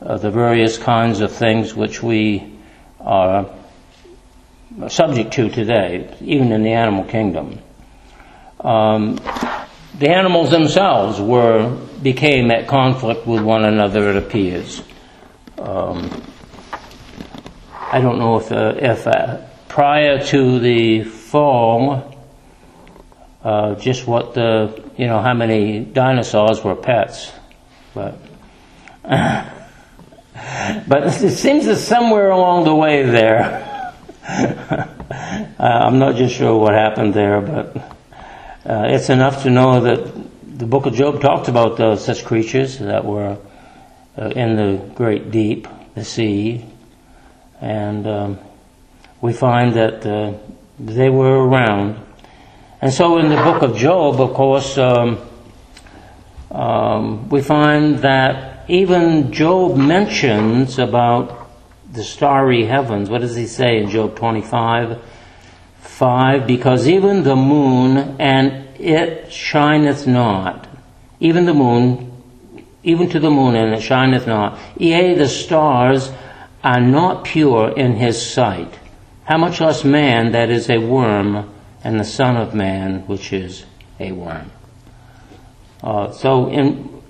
uh, 0.00 0.16
the 0.16 0.30
various 0.30 0.78
kinds 0.78 1.20
of 1.20 1.30
things 1.30 1.74
which 1.74 2.02
we 2.02 2.58
are 3.00 3.50
subject 4.88 5.32
to 5.34 5.48
today, 5.48 6.16
even 6.20 6.52
in 6.52 6.62
the 6.62 6.72
animal 6.72 7.04
kingdom. 7.04 7.58
Um, 8.60 9.16
the 9.98 10.08
animals 10.08 10.50
themselves 10.50 11.20
were 11.20 11.76
became 12.02 12.50
at 12.50 12.66
conflict 12.66 13.26
with 13.26 13.42
one 13.42 13.64
another. 13.64 14.10
It 14.10 14.16
appears. 14.16 14.82
Um, 15.58 16.22
I 17.70 18.00
don't 18.00 18.18
know 18.18 18.38
if 18.38 18.50
uh, 18.50 18.74
if 18.76 19.06
uh, 19.06 19.38
prior 19.68 20.24
to 20.26 20.58
the 20.58 21.04
fall 21.04 22.12
uh, 23.44 23.74
just 23.74 24.06
what 24.06 24.34
the, 24.34 24.82
you 24.96 25.06
know, 25.06 25.20
how 25.20 25.34
many 25.34 25.80
dinosaurs 25.80 26.62
were 26.62 26.76
pets. 26.76 27.32
But, 27.92 28.16
but 29.02 29.52
it 30.32 31.32
seems 31.32 31.66
that 31.66 31.76
somewhere 31.76 32.30
along 32.30 32.64
the 32.64 32.74
way 32.74 33.02
there, 33.02 33.92
I'm 35.66 35.98
not 35.98 36.16
just 36.16 36.34
sure 36.34 36.58
what 36.58 36.74
happened 36.74 37.14
there, 37.14 37.40
but 37.40 37.76
uh, 38.64 38.86
it's 38.88 39.10
enough 39.10 39.42
to 39.42 39.50
know 39.50 39.80
that 39.80 40.58
the 40.58 40.66
book 40.66 40.86
of 40.86 40.94
Job 40.94 41.20
talked 41.20 41.48
about 41.48 41.80
uh, 41.80 41.96
such 41.96 42.24
creatures 42.24 42.78
that 42.78 43.04
were 43.04 43.38
uh, 44.18 44.28
in 44.28 44.56
the 44.56 44.90
great 44.94 45.30
deep, 45.30 45.68
the 45.94 46.04
sea, 46.04 46.64
and 47.60 48.06
um, 48.06 48.38
we 49.20 49.32
find 49.32 49.74
that 49.74 50.04
uh, 50.06 50.34
they 50.78 51.08
were 51.08 51.46
around 51.46 52.02
and 52.82 52.92
so 52.92 53.18
in 53.18 53.28
the 53.28 53.36
book 53.36 53.62
of 53.62 53.76
Job, 53.76 54.20
of 54.20 54.34
course, 54.34 54.76
um, 54.76 55.20
um, 56.50 57.28
we 57.28 57.40
find 57.40 57.98
that 58.00 58.68
even 58.68 59.32
Job 59.32 59.76
mentions 59.76 60.80
about 60.80 61.48
the 61.92 62.02
starry 62.02 62.64
heavens. 62.64 63.08
What 63.08 63.20
does 63.20 63.36
he 63.36 63.46
say 63.46 63.78
in 63.78 63.88
Job 63.88 64.16
25? 64.16 65.00
5 65.82 66.46
Because 66.46 66.88
even 66.88 67.22
the 67.22 67.36
moon 67.36 68.16
and 68.18 68.68
it 68.78 69.30
shineth 69.30 70.06
not, 70.06 70.66
even 71.20 71.44
the 71.44 71.54
moon, 71.54 72.10
even 72.82 73.08
to 73.10 73.20
the 73.20 73.30
moon 73.30 73.54
and 73.54 73.74
it 73.74 73.82
shineth 73.82 74.26
not, 74.26 74.58
yea, 74.76 75.14
the 75.14 75.28
stars 75.28 76.10
are 76.64 76.80
not 76.80 77.24
pure 77.24 77.70
in 77.76 77.96
his 77.96 78.24
sight. 78.24 78.72
How 79.24 79.38
much 79.38 79.60
less 79.60 79.84
man 79.84 80.32
that 80.32 80.50
is 80.50 80.68
a 80.70 80.78
worm 80.78 81.52
and 81.84 81.98
the 81.98 82.04
Son 82.04 82.36
of 82.36 82.54
Man, 82.54 83.06
which 83.06 83.32
is 83.32 83.64
a 83.98 84.12
worm. 84.12 84.50
Uh, 85.82 86.12
so, 86.12 86.48
in, 86.48 87.02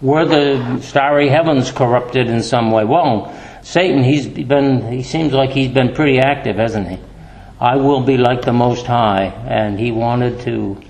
were 0.00 0.24
the 0.24 0.80
starry 0.80 1.28
heavens 1.28 1.70
corrupted 1.70 2.28
in 2.28 2.42
some 2.42 2.70
way? 2.70 2.84
Well, 2.84 3.34
Satan, 3.62 4.02
he's 4.02 4.26
been, 4.26 4.90
he 4.90 5.02
seems 5.02 5.32
like 5.32 5.50
he's 5.50 5.70
been 5.70 5.94
pretty 5.94 6.18
active, 6.18 6.56
hasn't 6.56 6.88
he? 6.88 6.98
I 7.62 7.76
will 7.76 8.00
be 8.00 8.16
like 8.16 8.42
the 8.42 8.52
Most 8.52 8.86
High, 8.86 9.26
and 9.26 9.78
he 9.78 9.92
wanted 9.92 10.40
to, 10.40 10.82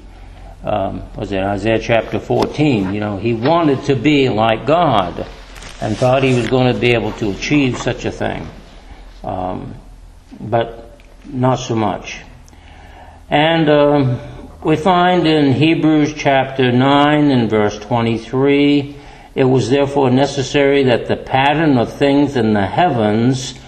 um, 0.64 1.02
was 1.14 1.30
it 1.30 1.42
Isaiah 1.42 1.78
chapter 1.78 2.18
14? 2.18 2.94
You 2.94 2.98
know, 2.98 3.18
he 3.18 3.34
wanted 3.34 3.84
to 3.84 3.94
be 3.94 4.30
like 4.30 4.64
God, 4.64 5.26
and 5.82 5.94
thought 5.94 6.22
he 6.22 6.34
was 6.34 6.48
going 6.48 6.72
to 6.72 6.80
be 6.80 6.92
able 6.94 7.12
to 7.12 7.30
achieve 7.30 7.76
such 7.76 8.06
a 8.06 8.10
thing. 8.10 8.48
Um, 9.22 9.74
but 10.40 10.98
not 11.26 11.56
so 11.56 11.76
much. 11.76 12.22
And 13.28 13.68
um, 13.68 14.20
we 14.64 14.76
find 14.76 15.26
in 15.26 15.52
Hebrews 15.52 16.14
chapter 16.16 16.72
9 16.72 17.30
and 17.30 17.50
verse 17.50 17.78
23 17.80 18.96
it 19.34 19.44
was 19.44 19.68
therefore 19.68 20.10
necessary 20.10 20.84
that 20.84 21.06
the 21.06 21.16
pattern 21.16 21.76
of 21.76 21.92
things 21.92 22.34
in 22.34 22.54
the 22.54 22.66
heavens 22.66 23.58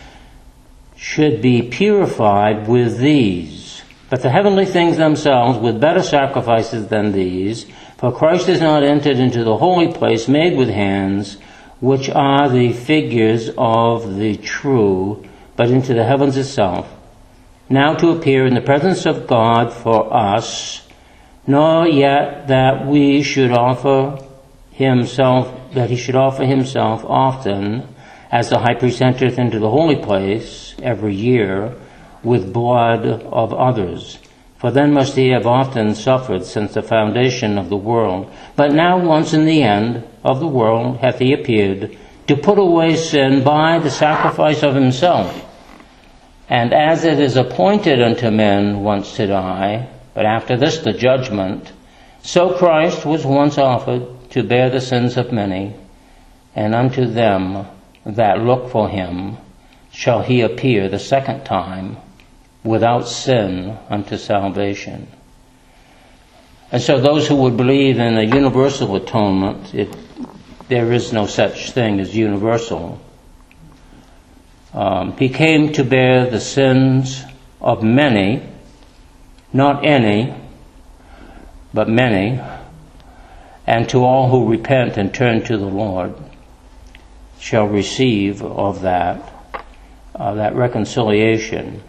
should 1.04 1.42
be 1.42 1.60
purified 1.60 2.66
with 2.66 2.96
these. 2.96 3.82
But 4.08 4.22
the 4.22 4.30
heavenly 4.30 4.64
things 4.64 4.96
themselves 4.96 5.58
with 5.58 5.78
better 5.78 6.02
sacrifices 6.02 6.88
than 6.88 7.12
these, 7.12 7.66
for 7.98 8.10
Christ 8.10 8.46
has 8.46 8.62
not 8.62 8.82
entered 8.82 9.18
into 9.18 9.44
the 9.44 9.58
holy 9.58 9.92
place 9.92 10.28
made 10.28 10.56
with 10.56 10.70
hands, 10.70 11.36
which 11.78 12.08
are 12.08 12.48
the 12.48 12.72
figures 12.72 13.50
of 13.58 14.16
the 14.16 14.36
true, 14.38 15.22
but 15.56 15.68
into 15.68 15.92
the 15.92 16.04
heavens 16.04 16.38
itself, 16.38 16.90
now 17.68 17.92
to 17.96 18.08
appear 18.08 18.46
in 18.46 18.54
the 18.54 18.62
presence 18.62 19.04
of 19.04 19.26
God 19.26 19.74
for 19.74 20.10
us, 20.10 20.88
nor 21.46 21.86
yet 21.86 22.48
that 22.48 22.86
we 22.86 23.22
should 23.22 23.52
offer 23.52 24.24
himself, 24.72 25.52
that 25.74 25.90
he 25.90 25.96
should 25.96 26.16
offer 26.16 26.46
himself 26.46 27.04
often, 27.04 27.93
as 28.34 28.50
the 28.50 28.58
high 28.58 28.74
priest 28.74 29.00
entereth 29.00 29.38
into 29.38 29.60
the 29.60 29.70
holy 29.70 29.94
place 29.94 30.74
every 30.82 31.14
year, 31.14 31.72
with 32.24 32.52
blood 32.52 33.06
of 33.06 33.54
others. 33.54 34.18
For 34.56 34.72
then 34.72 34.92
must 34.92 35.14
he 35.14 35.28
have 35.28 35.46
often 35.46 35.94
suffered 35.94 36.44
since 36.44 36.74
the 36.74 36.82
foundation 36.82 37.58
of 37.58 37.68
the 37.68 37.76
world. 37.76 38.28
But 38.56 38.72
now 38.72 38.98
once 38.98 39.34
in 39.34 39.44
the 39.46 39.62
end 39.62 40.02
of 40.24 40.40
the 40.40 40.48
world 40.48 40.96
hath 40.96 41.20
he 41.20 41.32
appeared, 41.32 41.96
to 42.26 42.36
put 42.36 42.58
away 42.58 42.96
sin 42.96 43.44
by 43.44 43.78
the 43.78 43.90
sacrifice 43.90 44.64
of 44.64 44.74
himself. 44.74 45.46
And 46.48 46.74
as 46.74 47.04
it 47.04 47.20
is 47.20 47.36
appointed 47.36 48.02
unto 48.02 48.32
men 48.32 48.82
once 48.82 49.14
to 49.14 49.28
die, 49.28 49.86
but 50.12 50.26
after 50.26 50.56
this 50.56 50.78
the 50.78 50.92
judgment, 50.92 51.70
so 52.22 52.54
Christ 52.54 53.06
was 53.06 53.24
once 53.24 53.58
offered 53.58 54.08
to 54.30 54.42
bear 54.42 54.70
the 54.70 54.80
sins 54.80 55.16
of 55.16 55.30
many, 55.30 55.74
and 56.56 56.74
unto 56.74 57.06
them 57.06 57.66
that 58.04 58.40
look 58.40 58.70
for 58.70 58.88
him 58.88 59.36
shall 59.92 60.22
he 60.22 60.40
appear 60.40 60.88
the 60.88 60.98
second 60.98 61.44
time 61.44 61.96
without 62.62 63.08
sin 63.08 63.78
unto 63.88 64.16
salvation. 64.16 65.06
And 66.72 66.82
so 66.82 67.00
those 67.00 67.28
who 67.28 67.36
would 67.36 67.56
believe 67.56 67.98
in 67.98 68.18
a 68.18 68.22
universal 68.22 68.96
atonement, 68.96 69.74
it, 69.74 69.94
there 70.68 70.92
is 70.92 71.12
no 71.12 71.26
such 71.26 71.70
thing 71.70 72.00
as 72.00 72.16
universal. 72.16 73.00
Um, 74.72 75.16
he 75.16 75.28
came 75.28 75.72
to 75.74 75.84
bear 75.84 76.28
the 76.28 76.40
sins 76.40 77.22
of 77.60 77.82
many, 77.82 78.42
not 79.52 79.86
any, 79.86 80.34
but 81.72 81.88
many, 81.88 82.40
and 83.66 83.88
to 83.90 84.04
all 84.04 84.28
who 84.28 84.50
repent 84.50 84.96
and 84.96 85.14
turn 85.14 85.44
to 85.44 85.56
the 85.56 85.66
Lord 85.66 86.14
shall 87.44 87.66
receive 87.66 88.42
of 88.42 88.80
that, 88.80 89.20
uh, 90.14 90.32
that 90.32 90.54
reconciliation. 90.54 91.82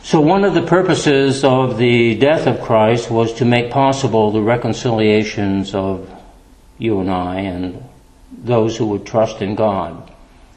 So 0.00 0.20
one 0.20 0.44
of 0.44 0.54
the 0.54 0.62
purposes 0.62 1.42
of 1.42 1.76
the 1.76 2.14
death 2.14 2.46
of 2.46 2.60
Christ 2.60 3.10
was 3.10 3.32
to 3.34 3.44
make 3.44 3.72
possible 3.72 4.30
the 4.30 4.42
reconciliations 4.42 5.74
of 5.74 6.08
you 6.78 7.00
and 7.00 7.10
I 7.10 7.40
and 7.40 7.82
those 8.30 8.76
who 8.76 8.86
would 8.86 9.04
trust 9.04 9.42
in 9.42 9.56
God. 9.56 10.08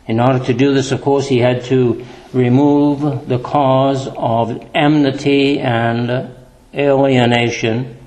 In 0.06 0.20
order 0.20 0.46
to 0.46 0.54
do 0.54 0.76
this, 0.76 0.92
of 0.92 1.02
course, 1.02 1.28
he 1.28 1.40
had 1.40 1.64
to 1.66 2.06
remove 2.34 3.28
the 3.28 3.40
cause 3.40 4.08
of 4.16 4.64
enmity 4.76 5.58
and 5.58 6.36
alienation 6.72 7.98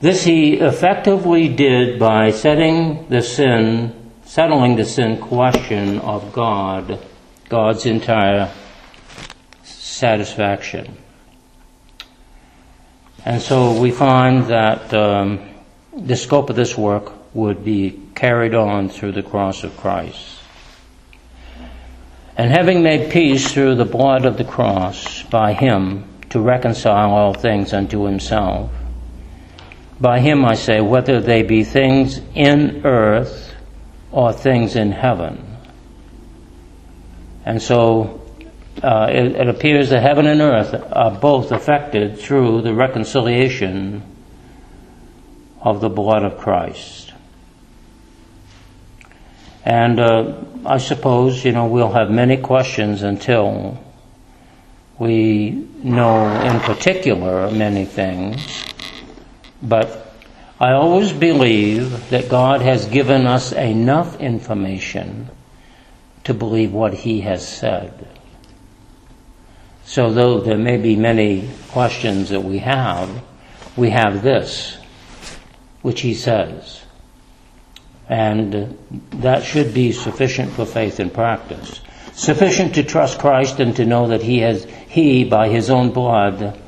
this 0.00 0.24
he 0.24 0.54
effectively 0.54 1.48
did 1.48 1.98
by 1.98 2.30
setting 2.30 3.06
the 3.08 3.20
sin, 3.20 4.12
settling 4.24 4.76
the 4.76 4.84
sin 4.84 5.18
question 5.20 5.98
of 5.98 6.32
God, 6.32 6.98
God's 7.50 7.84
entire 7.84 8.50
satisfaction. 9.62 10.96
And 13.26 13.42
so 13.42 13.78
we 13.78 13.90
find 13.90 14.46
that 14.46 14.94
um, 14.94 15.40
the 15.94 16.16
scope 16.16 16.48
of 16.48 16.56
this 16.56 16.78
work 16.78 17.12
would 17.34 17.62
be 17.62 18.00
carried 18.14 18.54
on 18.54 18.88
through 18.88 19.12
the 19.12 19.22
cross 19.22 19.64
of 19.64 19.76
Christ. 19.76 20.38
And 22.38 22.50
having 22.50 22.82
made 22.82 23.12
peace 23.12 23.52
through 23.52 23.74
the 23.74 23.84
blood 23.84 24.24
of 24.24 24.38
the 24.38 24.44
cross 24.44 25.22
by 25.24 25.52
him 25.52 26.04
to 26.30 26.40
reconcile 26.40 27.10
all 27.10 27.34
things 27.34 27.74
unto 27.74 28.04
himself, 28.04 28.70
by 30.00 30.20
him 30.20 30.44
I 30.44 30.54
say, 30.54 30.80
whether 30.80 31.20
they 31.20 31.42
be 31.42 31.62
things 31.64 32.20
in 32.34 32.86
earth 32.86 33.54
or 34.10 34.32
things 34.32 34.76
in 34.76 34.92
heaven. 34.92 35.46
And 37.44 37.60
so 37.60 38.20
uh, 38.82 39.08
it, 39.10 39.32
it 39.36 39.48
appears 39.48 39.90
that 39.90 40.02
heaven 40.02 40.26
and 40.26 40.40
earth 40.40 40.74
are 40.92 41.10
both 41.10 41.52
affected 41.52 42.18
through 42.18 42.62
the 42.62 42.74
reconciliation 42.74 44.02
of 45.60 45.80
the 45.80 45.90
blood 45.90 46.24
of 46.24 46.38
Christ. 46.38 47.12
And 49.64 50.00
uh, 50.00 50.34
I 50.64 50.78
suppose, 50.78 51.44
you 51.44 51.52
know, 51.52 51.66
we'll 51.66 51.92
have 51.92 52.10
many 52.10 52.38
questions 52.38 53.02
until 53.02 53.78
we 54.98 55.50
know 55.82 56.26
in 56.42 56.60
particular 56.60 57.50
many 57.50 57.84
things. 57.84 58.64
But 59.62 60.14
I 60.58 60.72
always 60.72 61.12
believe 61.12 62.10
that 62.10 62.28
God 62.28 62.60
has 62.60 62.86
given 62.86 63.26
us 63.26 63.52
enough 63.52 64.20
information 64.20 65.30
to 66.24 66.34
believe 66.34 66.72
what 66.72 66.94
He 66.94 67.22
has 67.22 67.46
said. 67.46 68.08
So, 69.84 70.12
though 70.12 70.40
there 70.40 70.58
may 70.58 70.76
be 70.76 70.96
many 70.96 71.48
questions 71.68 72.28
that 72.28 72.44
we 72.44 72.58
have, 72.58 73.22
we 73.76 73.90
have 73.90 74.22
this, 74.22 74.76
which 75.82 76.02
He 76.02 76.14
says. 76.14 76.82
And 78.08 78.78
that 79.12 79.44
should 79.44 79.72
be 79.72 79.92
sufficient 79.92 80.52
for 80.52 80.66
faith 80.66 81.00
and 81.00 81.12
practice. 81.12 81.80
Sufficient 82.12 82.74
to 82.74 82.82
trust 82.82 83.18
Christ 83.18 83.60
and 83.60 83.74
to 83.76 83.86
know 83.86 84.08
that 84.08 84.22
He 84.22 84.40
has, 84.40 84.64
He, 84.88 85.24
by 85.24 85.48
His 85.48 85.70
own 85.70 85.90
blood, 85.90 86.59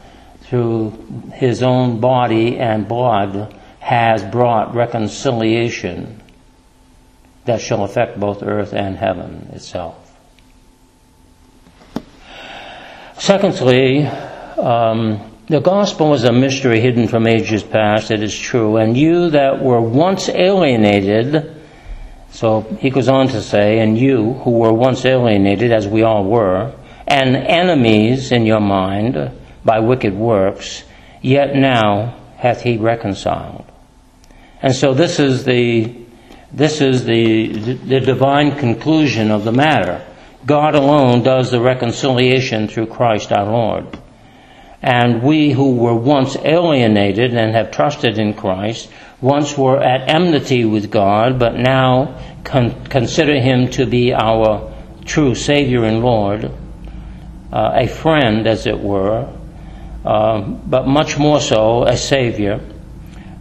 through 0.53 0.91
his 1.33 1.63
own 1.63 1.99
body 1.99 2.59
and 2.59 2.87
blood 2.87 3.55
has 3.81 4.23
brought 4.23 4.75
reconciliation 4.75 6.23
that 7.47 7.59
shall 7.59 7.85
affect 7.85 8.21
both 8.21 8.43
earth 8.43 8.75
and 8.75 8.95
heaven 8.95 9.49
itself. 9.55 10.15
Secondly, 13.17 14.05
um, 14.05 15.23
the 15.47 15.61
gospel 15.61 16.13
is 16.13 16.25
a 16.25 16.33
mystery 16.33 16.81
hidden 16.81 17.09
from 17.09 17.27
ages 17.27 17.63
past, 17.63 18.11
it 18.11 18.23
is 18.23 18.39
true, 18.39 18.77
and 18.77 18.95
you 18.95 19.31
that 19.31 19.63
were 19.65 19.81
once 19.81 20.29
alienated, 20.29 21.51
so 22.31 22.61
he 22.79 22.91
goes 22.91 23.09
on 23.09 23.29
to 23.29 23.41
say, 23.41 23.79
and 23.79 23.97
you 23.97 24.35
who 24.35 24.51
were 24.51 24.75
once 24.75 25.07
alienated, 25.07 25.73
as 25.73 25.89
we 25.89 26.03
all 26.03 26.25
were, 26.25 26.75
and 27.07 27.37
enemies 27.37 28.33
in 28.33 28.45
your 28.45 28.61
mind, 28.61 29.39
by 29.65 29.81
wicked 29.81 30.15
works, 30.15 30.85
yet 31.21 31.55
now 31.55 32.17
hath 32.37 32.63
he 32.63 32.77
reconciled. 32.77 33.65
And 34.61 34.75
so 34.75 34.95
this 34.95 35.19
is 35.19 35.45
the 35.45 36.03
this 36.53 36.83
is 36.83 37.07
the, 37.07 37.49
the 37.49 38.01
divine 38.01 38.59
conclusion 38.59 39.31
of 39.31 39.45
the 39.45 39.53
matter. 39.53 40.07
God 40.45 40.75
alone 40.75 41.23
does 41.23 41.51
the 41.51 41.61
reconciliation 41.61 42.69
through 42.69 42.87
Christ 42.89 43.33
our 43.33 43.51
Lord. 43.51 43.99
And 44.83 45.23
we 45.23 45.53
who 45.53 45.77
were 45.77 45.95
once 45.95 46.37
alienated 46.37 47.33
and 47.33 47.55
have 47.55 47.71
trusted 47.71 48.19
in 48.19 48.35
Christ, 48.35 48.91
once 49.21 49.57
were 49.57 49.81
at 49.81 50.11
enmity 50.11 50.65
with 50.65 50.91
God, 50.91 51.39
but 51.39 51.55
now 51.57 52.21
con- 52.45 52.85
consider 52.87 53.41
Him 53.41 53.71
to 53.71 53.87
be 53.87 54.13
our 54.13 54.75
true 55.07 55.35
Savior 55.35 55.85
and 55.85 56.03
Lord, 56.03 56.51
uh, 57.53 57.71
a 57.75 57.87
friend, 57.87 58.47
as 58.47 58.67
it 58.67 58.79
were, 58.79 59.33
um, 60.05 60.63
but 60.67 60.87
much 60.87 61.19
more 61.19 61.41
so 61.41 61.85
as 61.85 62.07
Savior, 62.07 62.61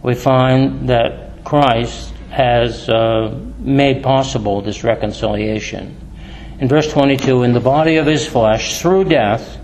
we 0.02 0.14
find 0.14 0.88
that 0.88 1.44
Christ 1.44 2.12
has 2.30 2.88
uh, 2.88 3.38
made 3.58 4.02
possible 4.02 4.62
this 4.62 4.84
reconciliation. 4.84 5.96
In 6.60 6.68
verse 6.68 6.90
22, 6.92 7.42
in 7.42 7.52
the 7.52 7.60
body 7.60 7.96
of 7.96 8.06
his 8.06 8.26
flesh, 8.26 8.80
through 8.80 9.04
death, 9.04 9.58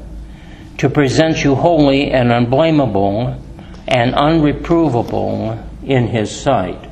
to 0.78 0.88
present 0.88 1.42
you 1.42 1.54
holy 1.54 2.10
and 2.10 2.30
unblameable 2.30 3.40
and 3.86 4.14
unreprovable 4.14 5.64
in 5.84 6.08
his 6.08 6.30
sight. 6.30 6.90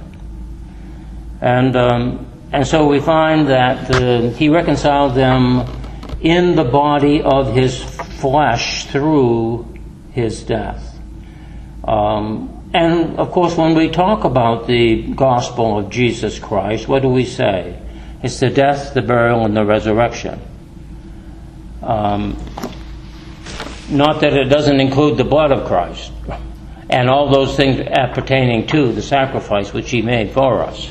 And, 1.41 1.77
um, 1.77 2.27
and 2.53 2.67
so 2.67 2.87
we 2.87 3.01
find 3.01 3.49
that 3.49 3.91
uh, 3.91 4.31
he 4.31 4.49
reconciled 4.49 5.15
them 5.15 5.67
in 6.21 6.57
the 6.57 6.65
body 6.65 7.23
of 7.23 7.55
his 7.55 7.83
flesh 7.83 8.87
through 8.87 9.76
his 10.17 10.43
death. 10.43 10.99
Um, 11.85 12.71
and 12.73 13.19
of 13.19 13.31
course, 13.31 13.55
when 13.57 13.75
we 13.75 13.91
talk 13.91 14.25
about 14.25 14.67
the 14.67 15.03
gospel 15.03 15.79
of 15.79 15.91
Jesus 15.91 16.39
Christ, 16.39 16.89
what 16.89 17.03
do 17.03 17.09
we 17.09 17.27
say? 17.27 17.79
It's 18.23 18.41
the 18.41 18.49
death, 18.49 18.95
the 18.95 19.03
burial, 19.03 19.45
and 19.45 19.55
the 19.55 19.65
resurrection. 19.65 20.41
Um, 21.83 22.37
not 23.91 24.23
that 24.23 24.33
it 24.33 24.49
doesn't 24.49 24.81
include 24.81 25.19
the 25.19 25.25
blood 25.25 25.53
of 25.53 25.69
Christ 25.69 26.11
and 26.89 27.11
all 27.11 27.31
those 27.31 27.55
things 27.57 27.87
pertaining 28.15 28.67
to 28.69 28.93
the 28.93 29.03
sacrifice 29.03 29.73
which 29.75 29.91
he 29.91 30.01
made 30.01 30.31
for 30.31 30.63
us. 30.63 30.91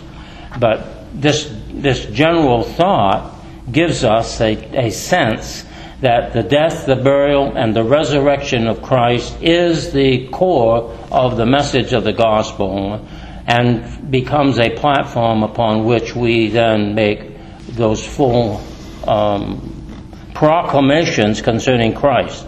But 0.60 0.86
this, 1.20 1.52
this 1.70 2.06
general 2.06 2.62
thought 2.64 3.34
gives 3.72 4.04
us 4.04 4.40
a, 4.40 4.54
a 4.88 4.92
sense 4.92 5.66
that 6.02 6.34
the 6.34 6.44
death, 6.44 6.86
the 6.86 6.96
burial, 6.96 7.56
and 7.56 7.76
the 7.76 7.84
resurrection 7.84 8.68
of 8.68 8.82
Christ 8.82 9.42
is 9.42 9.94
the 9.94 10.28
core 10.28 10.92
of 11.12 11.38
the 11.38 11.46
message 11.46 11.94
of 11.94 12.04
the 12.04 12.14
gospel 12.14 13.06
and 13.48 14.12
becomes 14.12 14.60
a 14.60 14.72
platform 14.72 15.44
upon 15.44 15.86
which 15.86 16.16
we 16.16 16.50
then 16.50 16.96
make 16.96 17.32
those 17.70 18.06
full 18.06 18.62
um, 19.08 20.32
proclamations 20.34 21.42
concerning 21.42 21.94
Christ. 21.94 22.46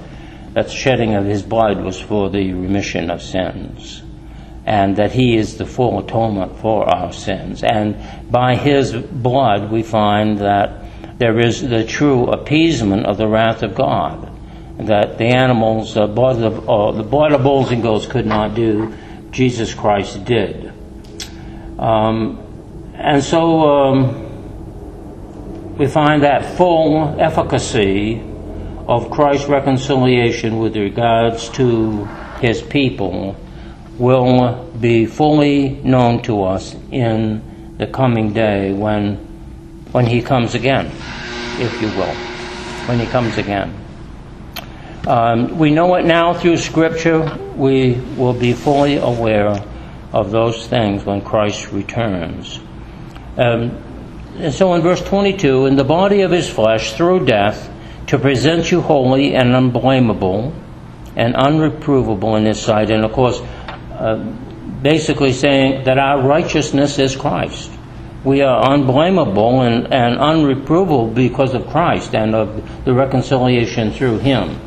That 0.54 0.66
the 0.66 0.74
shedding 0.74 1.16
of 1.16 1.26
his 1.26 1.44
blood 1.44 1.84
was 1.84 2.00
for 2.00 2.30
the 2.30 2.52
remission 2.54 3.12
of 3.12 3.22
sins 3.22 4.02
and 4.68 4.98
that 4.98 5.14
he 5.14 5.38
is 5.38 5.58
the 5.58 5.66
full 5.66 6.00
atonement 6.00 6.58
for 6.58 6.84
our 6.94 7.14
sins. 7.14 7.64
And 7.64 8.30
by 8.30 8.56
his 8.56 8.92
blood, 8.92 9.72
we 9.72 9.82
find 9.82 10.40
that 10.40 10.87
there 11.18 11.40
is 11.40 11.62
the 11.62 11.84
true 11.84 12.28
appeasement 12.28 13.06
of 13.06 13.18
the 13.18 13.28
wrath 13.28 13.64
of 13.64 13.76
God. 13.76 14.32
That 14.80 15.18
the 15.18 15.26
animals, 15.26 15.98
uh, 15.98 16.04
of, 16.04 16.70
uh, 16.70 16.92
the 16.92 17.04
bulls 17.04 17.72
and 17.72 17.82
goats 17.82 18.06
could 18.06 18.28
not 18.28 18.54
do, 18.54 18.94
Jesus 19.32 19.74
Christ 19.74 20.24
did. 20.24 20.72
Um, 21.80 22.40
and 22.94 23.24
so 23.24 23.70
um, 23.70 24.28
we 25.78 25.88
find 25.88 26.24
that 26.24 26.58
full 26.58 27.20
efficacy 27.20 28.22
of 28.88 29.12
Christ's 29.12 29.50
reconciliation 29.50 30.60
with 30.60 30.78
regards 30.78 31.50
to 31.50 32.06
his 32.40 32.62
people 32.62 33.36
will 33.98 34.64
be 34.80 35.06
fully 35.06 35.70
known 35.70 36.22
to 36.24 36.44
us 36.44 36.76
in 36.92 37.76
the 37.78 37.88
coming 37.88 38.34
day 38.34 38.72
when, 38.74 39.27
when 39.98 40.06
He 40.06 40.22
comes 40.22 40.54
again, 40.54 40.86
if 41.60 41.82
you 41.82 41.88
will, 41.88 42.14
when 42.86 43.00
He 43.00 43.08
comes 43.08 43.36
again. 43.40 43.74
Um, 45.08 45.58
we 45.58 45.72
know 45.72 45.96
it 45.96 46.06
now 46.06 46.36
through 46.36 46.58
Scripture. 46.58 47.36
We 47.56 47.94
will 48.16 48.34
be 48.34 48.54
fully 48.54 48.98
aware 48.98 49.60
of 50.14 50.30
those 50.30 50.68
things 50.68 51.04
when 51.04 51.22
Christ 51.22 51.72
returns. 51.72 52.60
Um, 53.38 53.72
and 54.38 54.54
so 54.54 54.76
in 54.76 54.84
verse 54.84 55.02
22, 55.02 55.66
in 55.66 55.78
the 55.78 55.84
body 55.84 56.22
of 56.22 56.30
his 56.30 56.48
flesh, 56.48 56.94
through 56.94 57.26
death, 57.26 57.68
to 58.06 58.20
present 58.20 58.70
you 58.70 58.82
holy 58.82 59.34
and 59.34 59.50
unblameable 59.56 60.54
and 61.16 61.34
unreprovable 61.34 62.38
in 62.38 62.46
his 62.46 62.62
sight. 62.62 62.92
And 62.92 63.04
of 63.04 63.14
course, 63.14 63.42
uh, 63.94 64.18
basically 64.84 65.34
saying 65.34 65.86
that 65.86 65.98
our 65.98 66.22
righteousness 66.22 67.00
is 67.00 67.16
Christ. 67.16 67.72
We 68.24 68.42
are 68.42 68.74
unblameable 68.74 69.62
and, 69.62 69.94
and 69.94 70.18
unreprovable 70.18 71.14
because 71.14 71.54
of 71.54 71.68
Christ 71.68 72.16
and 72.16 72.36
of 72.36 72.86
the 72.86 72.94
reconciliation 72.94 73.92
through 73.92 74.20
Him, 74.20 74.60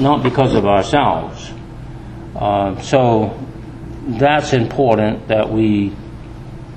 not 0.00 0.22
because 0.22 0.54
of 0.54 0.66
ourselves. 0.66 1.52
Uh, 2.34 2.80
so 2.82 3.38
that's 4.08 4.52
important 4.52 5.28
that 5.28 5.50
we 5.50 5.94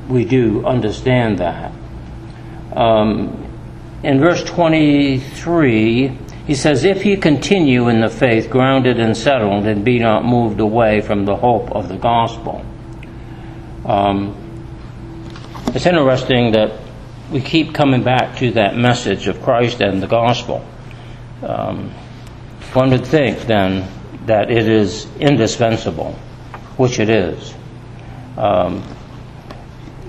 we 0.09 0.25
do 0.25 0.65
understand 0.65 1.37
that. 1.37 1.71
Um, 2.75 3.45
in 4.03 4.19
verse 4.19 4.43
23, 4.43 6.17
he 6.47 6.55
says, 6.55 6.83
If 6.83 7.05
ye 7.05 7.15
continue 7.15 7.89
in 7.89 8.01
the 8.01 8.09
faith, 8.09 8.49
grounded 8.49 8.99
and 8.99 9.15
settled, 9.15 9.67
and 9.67 9.85
be 9.85 9.99
not 9.99 10.25
moved 10.25 10.59
away 10.59 11.01
from 11.01 11.25
the 11.25 11.35
hope 11.35 11.71
of 11.71 11.89
the 11.89 11.97
gospel. 11.97 12.65
Um, 13.85 14.35
it's 15.75 15.85
interesting 15.85 16.53
that 16.53 16.79
we 17.31 17.41
keep 17.41 17.73
coming 17.73 18.03
back 18.03 18.37
to 18.37 18.51
that 18.51 18.75
message 18.75 19.27
of 19.27 19.41
Christ 19.43 19.81
and 19.81 20.01
the 20.01 20.07
gospel. 20.07 20.65
Um, 21.43 21.91
one 22.73 22.89
would 22.91 23.05
think 23.05 23.41
then 23.41 23.87
that 24.25 24.49
it 24.49 24.67
is 24.67 25.07
indispensable, 25.17 26.13
which 26.77 26.99
it 26.99 27.09
is. 27.09 27.53
Um, 28.37 28.83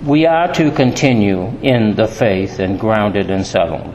we 0.05 0.25
are 0.27 0.53
to 0.55 0.71
continue 0.71 1.59
in 1.63 1.95
the 1.95 2.09
faith 2.09 2.59
and 2.59 2.81
grounded 2.81 3.31
and 3.31 3.47
settled. 3.47 3.95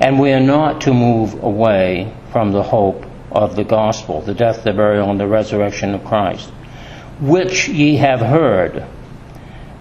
And 0.00 0.20
we 0.20 0.32
are 0.32 0.40
not 0.40 0.82
to 0.82 0.94
move 0.94 1.42
away 1.42 2.14
from 2.30 2.52
the 2.52 2.62
hope 2.62 3.04
of 3.32 3.56
the 3.56 3.64
gospel, 3.64 4.20
the 4.20 4.34
death, 4.34 4.62
the 4.62 4.72
burial, 4.72 5.10
and 5.10 5.18
the 5.18 5.26
resurrection 5.26 5.94
of 5.94 6.04
Christ, 6.04 6.50
which 7.20 7.68
ye 7.68 7.96
have 7.96 8.20
heard. 8.20 8.86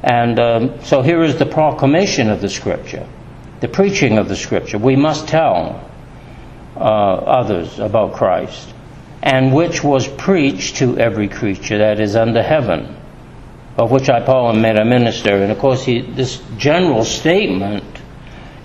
And 0.03 0.37
um, 0.37 0.83
so 0.83 1.01
here 1.01 1.23
is 1.23 1.37
the 1.37 1.45
proclamation 1.45 2.29
of 2.29 2.41
the 2.41 2.49
Scripture, 2.49 3.07
the 3.61 3.69
preaching 3.69 4.17
of 4.17 4.27
the 4.27 4.35
Scripture. 4.35 4.77
We 4.77 4.97
must 4.97 5.29
tell 5.29 5.89
uh, 6.75 6.79
others 6.79 7.79
about 7.79 8.13
Christ, 8.13 8.73
and 9.21 9.53
which 9.53 9.81
was 9.81 10.07
preached 10.07 10.77
to 10.77 10.97
every 10.97 11.29
creature 11.29 11.77
that 11.77 12.01
is 12.01 12.17
under 12.17 12.43
heaven, 12.43 12.97
of 13.77 13.91
which 13.91 14.09
I, 14.09 14.19
Paul, 14.19 14.49
am 14.49 14.61
made 14.61 14.77
a 14.77 14.83
minister. 14.83 15.41
And 15.41 15.51
of 15.51 15.59
course, 15.59 15.85
he, 15.85 16.01
this 16.01 16.41
general 16.57 17.05
statement 17.05 17.85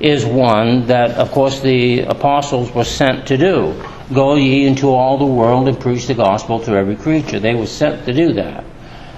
is 0.01 0.25
one 0.25 0.87
that, 0.87 1.13
of 1.13 1.31
course, 1.31 1.61
the 1.61 2.01
apostles 2.01 2.73
were 2.73 2.85
sent 2.85 3.29
to 3.29 3.37
do. 3.37 3.81
Go 4.13 4.35
ye 4.35 4.67
into 4.67 4.89
all 4.91 5.19
the 5.19 5.27
world 5.27 5.69
and 5.69 5.79
preach 5.79 6.07
the 6.07 6.15
gospel 6.15 6.59
to 6.61 6.73
every 6.75 6.97
creature. 6.97 7.39
They 7.39 7.55
were 7.55 7.67
sent 7.67 8.07
to 8.07 8.13
do 8.13 8.33
that. 8.35 8.65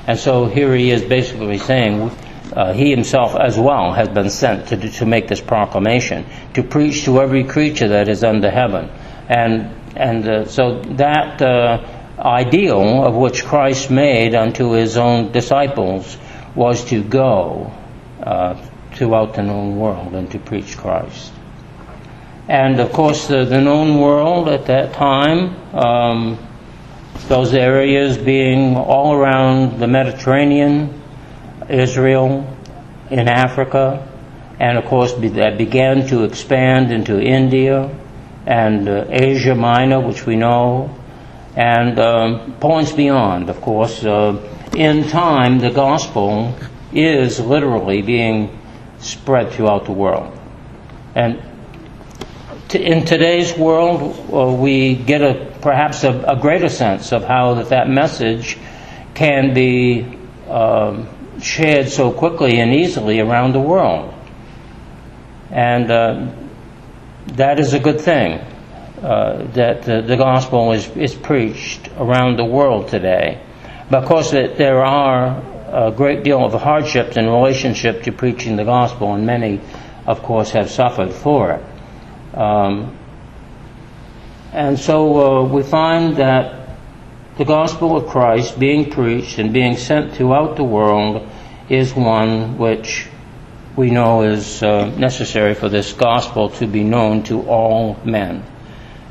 And 0.06 0.18
so 0.18 0.46
here 0.46 0.74
he 0.74 0.90
is 0.90 1.02
basically 1.02 1.58
saying 1.58 2.10
uh, 2.52 2.72
he 2.72 2.90
himself 2.90 3.36
as 3.36 3.58
well 3.58 3.92
has 3.92 4.08
been 4.08 4.30
sent 4.30 4.68
to, 4.68 4.76
to 4.76 5.06
make 5.06 5.28
this 5.28 5.40
proclamation, 5.40 6.26
to 6.54 6.62
preach 6.62 7.04
to 7.04 7.20
every 7.20 7.44
creature 7.44 7.88
that 7.88 8.08
is 8.08 8.24
under 8.24 8.50
heaven. 8.50 8.90
And, 9.28 9.74
and 9.96 10.28
uh, 10.28 10.44
so 10.46 10.82
that 10.82 11.40
uh, 11.40 11.86
ideal 12.18 13.04
of 13.04 13.14
which 13.14 13.44
Christ 13.44 13.90
made 13.90 14.34
unto 14.34 14.72
his 14.72 14.96
own 14.96 15.32
disciples 15.32 16.16
was 16.54 16.84
to 16.86 17.02
go 17.02 17.72
uh, 18.22 18.54
throughout 18.92 19.34
the 19.34 19.42
known 19.42 19.76
world 19.76 20.14
and 20.14 20.30
to 20.32 20.38
preach 20.38 20.76
Christ. 20.76 21.32
And 22.48 22.80
of 22.80 22.92
course, 22.92 23.28
the, 23.28 23.44
the 23.44 23.60
known 23.60 24.00
world 24.00 24.48
at 24.48 24.66
that 24.66 24.94
time, 24.94 25.54
um, 25.72 26.38
those 27.28 27.54
areas 27.54 28.18
being 28.18 28.76
all 28.76 29.14
around 29.14 29.78
the 29.78 29.87
Mediterranean, 29.87 31.02
Israel, 31.68 32.46
in 33.11 33.28
Africa, 33.28 34.06
and 34.59 34.78
of 34.78 34.85
course 34.85 35.12
that 35.14 35.56
began 35.56 36.06
to 36.09 36.24
expand 36.24 36.92
into 36.92 37.20
India 37.20 37.88
and 38.46 38.88
uh, 38.88 39.04
Asia 39.09 39.54
Minor, 39.54 40.00
which 40.00 40.26
we 40.26 40.37
know, 40.37 40.94
and 41.56 41.98
um, 41.98 42.54
points 42.61 42.92
beyond, 42.92 43.50
of 43.50 43.61
course. 43.61 44.04
Uh, 44.04 44.38
in 44.74 45.09
time, 45.09 45.59
the 45.59 45.70
gospel 45.70 46.54
is 46.92 47.40
literally 47.40 48.02
being 48.02 48.59
spread 48.98 49.52
throughout 49.52 49.85
the 49.87 49.92
world. 49.92 50.37
And 51.14 51.42
in 52.74 53.04
today's 53.04 53.56
world, 53.56 54.33
uh, 54.33 54.52
we 54.52 54.94
get 54.94 55.22
a 55.22 55.52
perhaps 55.61 56.04
a, 56.04 56.12
a, 56.22 56.37
greater 56.37 56.68
sense 56.68 57.12
of 57.12 57.24
how 57.24 57.54
that, 57.54 57.68
that 57.70 57.88
message 57.88 58.59
can 59.14 59.52
be 59.54 60.18
um, 60.48 61.09
shared 61.40 61.88
so 61.88 62.12
quickly 62.12 62.61
and 62.61 62.74
easily 62.74 63.20
around 63.20 63.52
the 63.52 63.61
world. 63.61 64.14
And 65.50 65.90
uh, 65.90 66.33
that 67.35 67.61
is 67.61 67.74
a 67.74 67.80
good 67.80 68.00
thing. 68.00 68.40
Uh, 69.02 69.46
that 69.52 69.83
the, 69.85 70.02
the, 70.02 70.16
gospel 70.16 70.72
is, 70.72 70.87
is 70.90 71.14
preached 71.14 71.88
around 71.96 72.37
the 72.37 72.44
world 72.44 72.88
today. 72.88 73.42
But 73.88 74.02
of 74.02 74.09
course, 74.11 74.30
that 74.33 74.59
there 74.59 74.85
are 74.85 75.42
a 75.72 75.90
great 75.90 76.22
deal 76.22 76.44
of 76.44 76.52
hardships 76.52 77.16
in 77.16 77.26
relationship 77.26 78.02
to 78.02 78.12
preaching 78.12 78.56
the 78.56 78.64
gospel, 78.64 79.14
and 79.14 79.24
many, 79.24 79.59
of 80.06 80.22
course, 80.22 80.50
have 80.50 80.70
suffered 80.70 81.14
for 81.14 81.52
it. 81.52 81.64
Um, 82.35 82.97
and 84.53 84.79
so 84.79 85.43
uh, 85.43 85.45
we 85.45 85.62
find 85.62 86.16
that 86.16 86.77
the 87.37 87.45
gospel 87.45 87.97
of 87.97 88.09
Christ 88.09 88.59
being 88.59 88.90
preached 88.90 89.38
and 89.38 89.53
being 89.53 89.77
sent 89.77 90.14
throughout 90.14 90.57
the 90.57 90.64
world 90.64 91.29
is 91.69 91.95
one 91.95 92.59
which 92.59 93.09
we 93.77 93.90
know 93.90 94.23
is 94.23 94.62
uh, 94.62 94.87
necessary 94.97 95.55
for 95.55 95.69
this 95.69 95.93
gospel 95.93 96.51
to 96.51 96.66
be 96.66 96.83
known 96.83 97.23
to 97.25 97.43
all 97.49 97.97
men, 98.05 98.45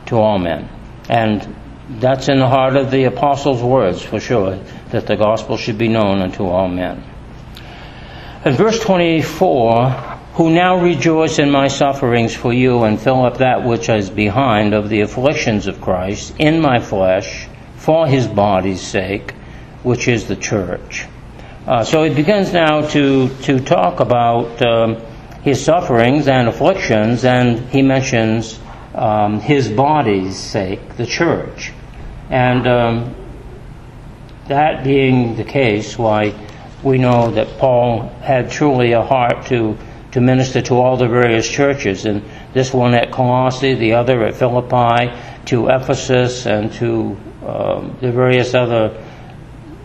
to 0.08 0.18
all 0.18 0.38
men. 0.38 0.70
And 1.10 1.56
that's 1.90 2.28
in 2.28 2.40
the 2.40 2.48
heart 2.48 2.76
of 2.76 2.92
the 2.92 3.06
apostles' 3.06 3.64
words, 3.64 4.02
for 4.02 4.20
sure, 4.20 4.60
that 4.92 5.08
the 5.08 5.16
gospel 5.16 5.58
should 5.58 5.78
be 5.78 5.88
known 5.88 6.22
unto 6.22 6.46
all 6.46 6.68
men. 6.68 7.04
In 8.46 8.54
verse 8.54 8.80
24, 8.80 10.09
who 10.34 10.50
now 10.50 10.80
rejoice 10.80 11.40
in 11.40 11.52
my 11.52 11.68
sufferings 11.68 12.36
for 12.36 12.54
you 12.54 12.84
and 12.84 13.00
fill 13.00 13.26
up 13.26 13.38
that 13.38 13.66
which 13.66 13.90
is 13.90 14.10
behind 14.10 14.74
of 14.74 14.90
the 14.90 15.02
afflictions 15.02 15.68
of 15.68 15.82
Christ 15.82 16.36
in 16.40 16.62
my 16.62 16.80
flesh 16.80 17.48
for 17.78 18.08
his 18.08 18.28
body's 18.28 18.82
sake, 18.82 19.32
which 19.84 20.08
is 20.08 20.28
the 20.28 20.36
church. 20.36 21.08
Uh, 21.68 21.84
so 21.84 22.04
he 22.04 22.14
begins 22.14 22.54
now 22.54 22.82
to, 22.82 23.30
to 23.44 23.60
talk 23.60 24.00
about 24.00 24.62
um, 24.62 24.96
his 25.44 25.64
sufferings 25.64 26.28
and 26.28 26.48
afflictions, 26.48 27.24
and 27.26 27.60
he 27.70 27.82
mentions 27.82 28.60
um, 28.96 29.40
his 29.40 29.70
body's 29.70 30.38
sake, 30.38 30.98
the 30.98 31.06
church. 31.06 31.72
And 32.30 32.68
um, 32.68 33.16
that 34.48 34.84
being 34.84 35.36
the 35.36 35.44
case, 35.44 35.98
why 35.98 36.34
we 36.84 36.98
know 36.98 37.32
that 37.32 37.58
Paul 37.58 38.10
had 38.22 38.52
truly 38.52 38.94
a 38.94 39.02
heart 39.02 39.48
to, 39.48 39.78
to 40.12 40.22
minister 40.22 40.62
to 40.62 40.76
all 40.76 40.98
the 40.98 41.08
various 41.08 41.48
churches, 41.48 42.06
and 42.06 42.24
this 42.54 42.74
one 42.74 42.94
at 42.94 43.12
Colossae, 43.12 43.76
the 43.76 43.94
other 43.94 44.24
at 44.26 44.36
Philippi, 44.36 45.14
to 45.46 45.68
Ephesus, 45.68 46.46
and 46.46 46.72
to 46.74 47.18
um, 47.46 47.98
the 48.02 48.12
various 48.12 48.54
other 48.54 49.04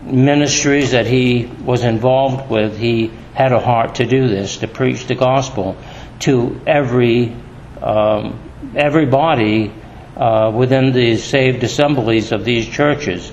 ministries 0.03 0.91
that 0.91 1.05
he 1.05 1.45
was 1.63 1.83
involved 1.83 2.49
with. 2.49 2.77
He 2.77 3.11
had 3.33 3.51
a 3.51 3.59
heart 3.59 3.95
to 3.95 4.05
do 4.05 4.27
this, 4.27 4.57
to 4.57 4.67
preach 4.67 5.07
the 5.07 5.15
gospel 5.15 5.77
to 6.19 6.59
every 6.65 7.35
um, 7.81 8.39
everybody 8.75 9.71
uh, 10.15 10.51
within 10.55 10.93
the 10.93 11.17
saved 11.17 11.63
assemblies 11.63 12.31
of 12.31 12.45
these 12.45 12.67
churches 12.67 13.31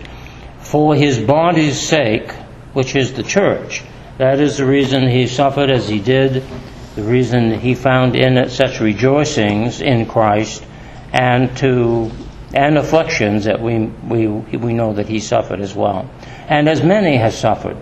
for 0.58 0.94
his 0.94 1.18
body's 1.18 1.80
sake, 1.80 2.32
which 2.72 2.96
is 2.96 3.12
the 3.12 3.22
church. 3.22 3.82
That 4.18 4.40
is 4.40 4.58
the 4.58 4.66
reason 4.66 5.08
he 5.08 5.26
suffered 5.26 5.70
as 5.70 5.88
he 5.88 6.00
did, 6.00 6.44
the 6.94 7.02
reason 7.02 7.58
he 7.58 7.74
found 7.74 8.16
in 8.16 8.36
it 8.36 8.50
such 8.50 8.80
rejoicings 8.80 9.80
in 9.80 10.06
Christ, 10.06 10.64
and 11.12 11.56
to 11.58 12.10
and 12.54 12.76
afflictions 12.76 13.44
that 13.44 13.60
we 13.60 13.86
we 13.86 14.26
we 14.26 14.72
know 14.74 14.92
that 14.94 15.08
he 15.08 15.20
suffered 15.20 15.60
as 15.60 15.74
well, 15.74 16.08
and 16.48 16.68
as 16.68 16.82
many 16.82 17.16
have 17.16 17.34
suffered 17.34 17.76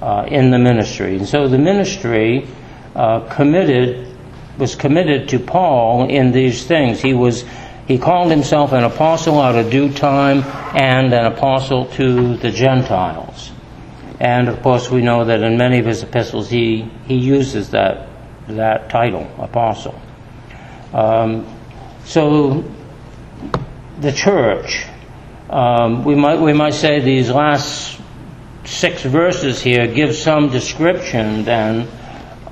uh, 0.00 0.26
in 0.28 0.50
the 0.50 0.58
ministry. 0.58 1.16
And 1.16 1.28
so 1.28 1.48
the 1.48 1.58
ministry 1.58 2.48
uh, 2.94 3.20
committed 3.28 4.14
was 4.58 4.74
committed 4.74 5.28
to 5.28 5.38
Paul 5.38 6.08
in 6.08 6.32
these 6.32 6.64
things. 6.66 7.00
He 7.00 7.12
was 7.12 7.44
he 7.86 7.98
called 7.98 8.30
himself 8.30 8.72
an 8.72 8.82
apostle 8.82 9.40
out 9.40 9.54
of 9.54 9.70
due 9.70 9.92
time 9.92 10.42
and 10.74 11.12
an 11.12 11.26
apostle 11.26 11.86
to 11.92 12.36
the 12.36 12.50
Gentiles. 12.50 13.52
And 14.18 14.48
of 14.48 14.60
course, 14.62 14.90
we 14.90 15.02
know 15.02 15.24
that 15.24 15.42
in 15.42 15.56
many 15.56 15.78
of 15.78 15.86
his 15.86 16.02
epistles 16.02 16.48
he, 16.50 16.90
he 17.06 17.14
uses 17.14 17.70
that, 17.70 18.08
that 18.48 18.90
title, 18.90 19.28
apostle. 19.38 20.00
Um, 20.92 21.46
so, 22.04 22.64
the 24.00 24.12
church, 24.12 24.86
um, 25.50 26.04
we, 26.04 26.14
might, 26.14 26.40
we 26.40 26.52
might 26.52 26.74
say 26.74 27.00
these 27.00 27.30
last 27.30 28.00
six 28.64 29.02
verses 29.02 29.60
here 29.60 29.86
give 29.86 30.14
some 30.14 30.50
description 30.50 31.44
then 31.44 31.88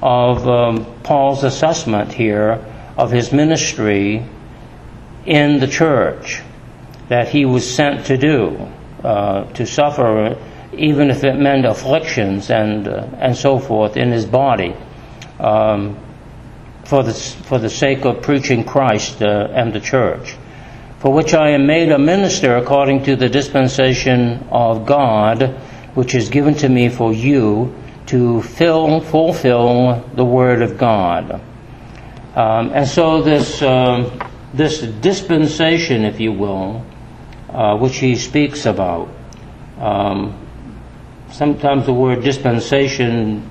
of 0.03 0.47
um, 0.49 0.87
Paul's 1.03 1.45
assessment 1.45 2.13
here 2.13 2.65
of 2.97 3.11
his 3.11 3.33
ministry 3.33 4.25
in 5.27 5.59
the 5.61 5.67
church 5.67 6.43
that 7.09 7.29
he 7.29 7.45
was 7.45 7.69
sent 7.75 8.07
to 8.07 8.17
do, 8.17 8.69
uh, 9.03 9.45
to 9.53 9.67
suffer, 9.67 10.39
even 10.77 11.11
if 11.11 11.25
it 11.25 11.37
meant 11.37 11.67
afflictions 11.67 12.51
and, 12.51 12.89
uh, 12.89 13.07
and 13.19 13.37
so 13.37 13.59
forth 13.59 13.97
in 13.97 14.11
his 14.11 14.25
body, 14.25 14.75
um, 15.45 15.99
for, 16.85 17.03
the, 17.03 17.13
for 17.13 17.59
the 17.59 17.71
sake 17.71 18.05
of 18.05 18.23
preaching 18.23 18.65
Christ 18.65 19.23
uh, 19.23 19.49
and 19.53 19.73
the 19.73 19.81
church. 19.81 20.37
For 21.01 21.13
which 21.13 21.35
I 21.35 21.51
am 21.51 21.67
made 21.67 21.93
a 21.93 21.99
minister 21.99 22.57
according 22.57 23.05
to 23.05 23.17
the 23.17 23.29
dispensation 23.29 24.47
of 24.51 24.87
God, 24.87 25.43
which 25.95 26.15
is 26.15 26.31
given 26.31 26.55
to 26.55 26.69
me 26.69 26.89
for 26.89 27.13
you 27.13 27.75
to 28.07 28.43
fill, 28.43 29.01
fulfill 29.01 30.03
the 30.15 30.25
Word 30.25 30.63
of 30.63 30.79
God. 30.79 31.41
Um, 32.35 32.71
and 32.73 32.89
so 32.89 33.23
this. 33.23 33.63
Um, 33.63 34.19
this 34.55 34.81
dispensation, 34.81 36.05
if 36.05 36.21
you 36.21 36.33
will, 36.33 36.87
uh, 37.51 37.77
which 37.77 37.97
he 37.97 38.15
speaks 38.15 38.67
about. 38.67 39.09
Um, 39.79 40.39
sometimes 41.33 41.87
the 41.87 41.93
word 41.93 42.23
dispensation 42.23 43.43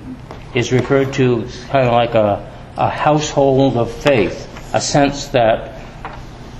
is 0.54 0.72
referred 0.72 1.12
to 1.14 1.48
kind 1.68 1.86
of 1.86 1.92
like 1.92 2.14
a, 2.14 2.50
a 2.76 2.88
household 2.88 3.76
of 3.76 3.90
faith, 3.90 4.48
a 4.74 4.80
sense 4.80 5.28
that 5.28 5.80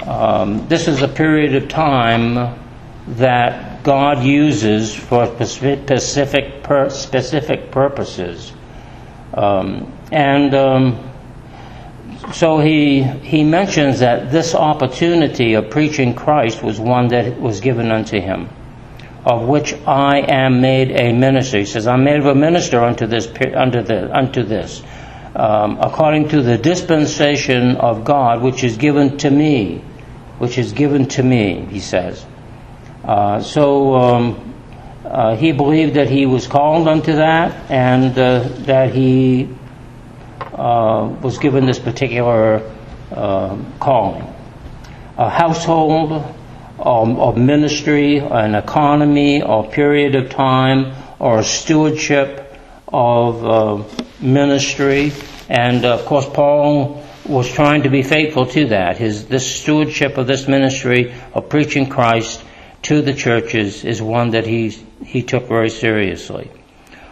um, 0.06 0.66
this 0.68 0.88
is 0.88 1.02
a 1.02 1.08
period 1.08 1.54
of 1.54 1.68
time 1.68 2.58
that 3.06 3.82
God 3.84 4.22
uses 4.22 4.94
for 4.94 5.26
specific, 5.26 6.62
per, 6.62 6.90
specific 6.90 7.70
purposes. 7.70 8.52
Um, 9.34 9.92
and 10.10 10.54
um, 10.54 11.10
so 12.32 12.58
he, 12.58 13.02
he 13.02 13.44
mentions 13.44 14.00
that 14.00 14.32
this 14.32 14.54
opportunity 14.54 15.54
of 15.54 15.70
preaching 15.70 16.14
Christ 16.14 16.62
was 16.62 16.80
one 16.80 17.08
that 17.08 17.38
was 17.40 17.60
given 17.60 17.90
unto 17.90 18.20
him, 18.20 18.48
of 19.24 19.48
which 19.48 19.74
I 19.86 20.18
am 20.20 20.60
made 20.60 20.90
a 20.90 21.12
minister. 21.12 21.58
He 21.58 21.64
says, 21.64 21.86
I'm 21.86 22.04
made 22.04 22.18
of 22.18 22.26
a 22.26 22.34
minister 22.34 22.82
unto 22.84 23.06
this, 23.06 23.26
unto, 23.54 23.82
the, 23.82 24.14
unto 24.14 24.42
this 24.42 24.82
um, 25.34 25.78
according 25.80 26.28
to 26.28 26.42
the 26.42 26.56
dispensation 26.56 27.76
of 27.76 28.04
God, 28.04 28.42
which 28.42 28.62
is 28.62 28.76
given 28.76 29.18
to 29.18 29.30
me, 29.30 29.78
which 30.38 30.58
is 30.58 30.72
given 30.72 31.06
to 31.08 31.22
me, 31.22 31.66
he 31.70 31.80
says. 31.80 32.24
Uh, 33.02 33.40
so 33.42 33.94
um, 33.94 34.54
uh, 35.04 35.36
he 35.36 35.52
believed 35.52 35.94
that 35.94 36.08
he 36.08 36.26
was 36.26 36.46
called 36.46 36.86
unto 36.86 37.14
that, 37.14 37.70
and 37.70 38.16
uh, 38.16 38.40
that 38.64 38.94
he 38.94 39.48
uh, 40.40 41.14
was 41.20 41.38
given 41.38 41.66
this 41.66 41.78
particular 41.78 42.70
uh, 43.10 43.58
calling. 43.80 44.32
A 45.16 45.28
household 45.28 46.22
of 46.84 47.36
ministry, 47.36 48.18
an 48.18 48.54
economy, 48.54 49.42
or 49.42 49.68
period 49.68 50.14
of 50.14 50.30
time, 50.30 50.94
or 51.18 51.42
stewardship 51.42 52.58
of 52.88 53.44
uh, 53.44 53.82
ministry. 54.20 55.12
And 55.48 55.84
of 55.84 56.04
course, 56.04 56.28
Paul 56.28 57.02
was 57.26 57.50
trying 57.50 57.82
to 57.82 57.90
be 57.90 58.02
faithful 58.02 58.46
to 58.46 58.66
that. 58.68 58.98
His, 58.98 59.26
this 59.26 59.60
stewardship 59.60 60.18
of 60.18 60.26
this 60.26 60.46
ministry 60.46 61.14
of 61.32 61.48
preaching 61.48 61.88
Christ 61.88 62.44
to 62.82 63.00
the 63.00 63.14
churches 63.14 63.84
is 63.84 64.02
one 64.02 64.30
that 64.30 64.46
he, 64.46 64.68
he 65.04 65.22
took 65.22 65.48
very 65.48 65.70
seriously 65.70 66.50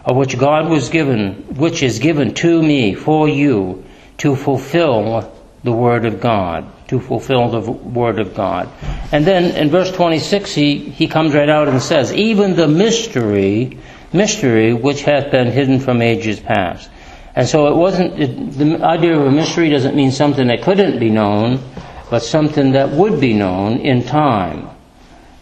of 0.05 0.17
which 0.17 0.39
God 0.39 0.69
was 0.69 0.89
given, 0.89 1.35
which 1.57 1.83
is 1.83 1.99
given 1.99 2.35
to 2.35 2.63
me 2.63 2.95
for 2.95 3.29
you 3.29 3.85
to 4.19 4.37
fulfill 4.37 5.33
the 5.63 5.73
Word 5.73 6.05
of 6.05 6.21
God, 6.21 6.71
to 6.93 7.01
fulfill 7.01 7.49
the 7.49 7.73
Word 7.73 8.19
of 8.19 8.35
God. 8.35 8.69
And 9.13 9.25
then 9.25 9.57
in 9.57 9.71
verse 9.71 9.91
26, 9.91 10.55
he, 10.55 10.79
he 10.79 11.09
comes 11.09 11.33
right 11.33 11.49
out 11.49 11.67
and 11.67 11.81
says, 11.81 12.13
even 12.13 12.55
the 12.55 12.69
mystery, 12.69 13.79
mystery 14.13 14.75
which 14.75 15.01
hath 15.01 15.31
been 15.31 15.51
hidden 15.51 15.81
from 15.81 16.03
ages 16.03 16.39
past. 16.39 16.91
And 17.35 17.49
so 17.49 17.69
it 17.69 17.77
wasn't, 17.77 18.21
it, 18.21 18.53
the 18.59 18.85
idea 18.85 19.19
of 19.19 19.27
a 19.27 19.31
mystery 19.31 19.71
doesn't 19.71 19.97
mean 19.97 20.13
something 20.13 20.49
that 20.49 20.61
couldn't 20.61 20.99
be 20.99 21.09
known, 21.09 21.65
but 22.11 22.23
something 22.23 22.73
that 22.73 22.91
would 22.91 23.19
be 23.19 23.33
known 23.33 23.79
in 23.79 24.05
time. 24.05 24.69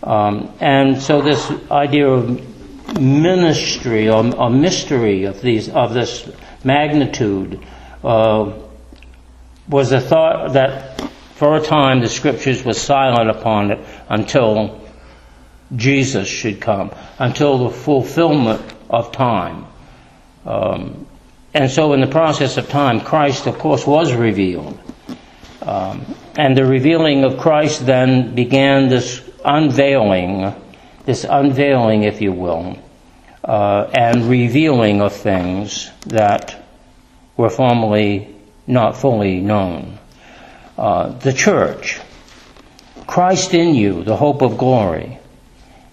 Um, 0.04 0.52
and 0.60 1.02
so 1.02 1.20
this 1.20 1.50
idea 1.68 2.08
of 2.08 3.00
ministry 3.00 4.08
or, 4.08 4.32
or 4.36 4.50
mystery 4.50 5.24
of 5.24 5.40
these 5.40 5.68
of 5.68 5.94
this 5.94 6.30
magnitude 6.62 7.60
uh, 8.04 8.52
was 9.68 9.90
a 9.90 10.00
thought 10.00 10.52
that 10.52 11.09
for 11.40 11.56
a 11.56 11.60
time 11.60 12.00
the 12.00 12.08
scriptures 12.08 12.62
were 12.64 12.74
silent 12.74 13.30
upon 13.30 13.70
it 13.70 13.80
until 14.10 14.80
Jesus 15.74 16.28
should 16.28 16.60
come, 16.60 16.92
until 17.18 17.64
the 17.64 17.70
fulfillment 17.70 18.62
of 18.90 19.10
time. 19.10 19.66
Um, 20.44 21.06
and 21.54 21.70
so, 21.70 21.94
in 21.94 22.00
the 22.00 22.06
process 22.06 22.58
of 22.58 22.68
time, 22.68 23.00
Christ, 23.00 23.46
of 23.46 23.58
course, 23.58 23.86
was 23.86 24.12
revealed. 24.12 24.78
Um, 25.62 26.14
and 26.36 26.56
the 26.56 26.66
revealing 26.66 27.24
of 27.24 27.38
Christ 27.38 27.86
then 27.86 28.34
began 28.34 28.88
this 28.88 29.22
unveiling 29.42 30.54
this 31.06 31.24
unveiling, 31.28 32.02
if 32.02 32.20
you 32.20 32.32
will, 32.32 32.78
uh, 33.42 33.90
and 33.94 34.28
revealing 34.28 35.00
of 35.00 35.14
things 35.14 35.90
that 36.06 36.62
were 37.36 37.50
formerly 37.50 38.28
not 38.66 38.96
fully 38.96 39.40
known. 39.40 39.99
Uh, 40.80 41.10
the 41.18 41.34
church. 41.34 42.00
Christ 43.06 43.52
in 43.52 43.74
you, 43.74 44.02
the 44.02 44.16
hope 44.16 44.40
of 44.40 44.56
glory, 44.56 45.18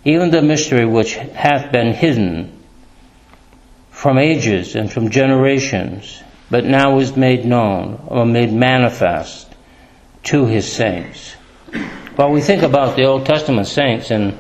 even 0.06 0.32
the 0.32 0.42
mystery 0.42 0.86
which 0.86 1.16
hath 1.16 1.74
been 1.74 1.92
hidden 1.94 2.58
from 3.92 4.18
ages 4.18 4.78
and 4.78 4.90
from 4.90 5.10
generations, 5.10 6.24
but 6.50 6.64
now 6.64 7.00
is 7.00 7.18
made 7.18 7.44
known 7.44 8.02
or 8.08 8.26
made 8.26 8.54
manifest 8.54 9.54
to 10.24 10.46
his 10.46 10.72
saints. 10.72 11.36
Well, 12.16 12.32
we 12.32 12.40
think 12.40 12.64
about 12.64 12.96
the 12.96 13.04
Old 13.04 13.26
Testament 13.26 13.68
saints 13.68 14.10
and 14.10 14.38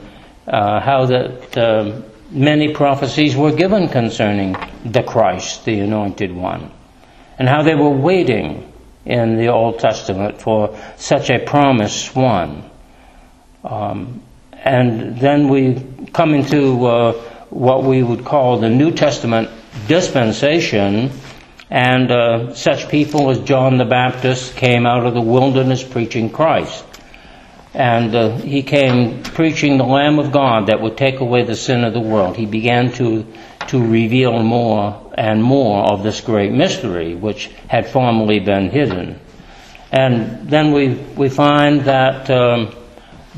uh, 0.47 0.79
how 0.79 1.07
that 1.07 1.57
uh, 1.57 2.01
many 2.31 2.73
prophecies 2.73 3.35
were 3.35 3.51
given 3.51 3.89
concerning 3.89 4.55
the 4.85 5.03
Christ, 5.03 5.65
the 5.65 5.81
Anointed 5.81 6.33
One, 6.33 6.71
and 7.37 7.49
how 7.49 7.63
they 7.63 7.75
were 7.75 7.89
waiting 7.89 8.71
in 9.07 9.37
the 9.37 9.47
Old 9.47 9.79
Testament 9.79 10.41
for 10.41 10.77
such 10.97 11.29
a 11.29 11.39
promised 11.39 12.15
one. 12.15 12.69
Um, 13.63 14.21
and 14.51 15.17
then 15.17 15.47
we 15.47 15.81
come 16.13 16.33
into 16.33 16.85
uh, 16.85 17.13
what 17.49 17.83
we 17.83 18.03
would 18.03 18.25
call 18.25 18.59
the 18.59 18.69
New 18.69 18.91
Testament 18.91 19.49
dispensation, 19.87 21.11
and 21.69 22.11
uh, 22.11 22.53
such 22.53 22.89
people 22.89 23.29
as 23.29 23.39
John 23.39 23.77
the 23.77 23.85
Baptist 23.85 24.55
came 24.55 24.85
out 24.85 25.05
of 25.05 25.13
the 25.13 25.21
wilderness 25.21 25.83
preaching 25.83 26.29
Christ. 26.29 26.83
And 27.73 28.15
uh, 28.15 28.37
he 28.37 28.63
came 28.63 29.23
preaching 29.23 29.77
the 29.77 29.85
Lamb 29.85 30.19
of 30.19 30.31
God 30.31 30.67
that 30.67 30.81
would 30.81 30.97
take 30.97 31.19
away 31.19 31.43
the 31.43 31.55
sin 31.55 31.83
of 31.83 31.93
the 31.93 31.99
world. 32.01 32.35
He 32.35 32.45
began 32.45 32.91
to, 32.93 33.25
to 33.69 33.85
reveal 33.85 34.41
more 34.43 35.11
and 35.15 35.43
more 35.43 35.83
of 35.91 36.03
this 36.03 36.21
great 36.21 36.51
mystery, 36.51 37.15
which 37.15 37.47
had 37.67 37.87
formerly 37.89 38.39
been 38.39 38.69
hidden. 38.69 39.19
And 39.91 40.49
then 40.49 40.73
we, 40.73 40.89
we 41.15 41.29
find 41.29 41.81
that 41.81 42.29
um, 42.29 42.75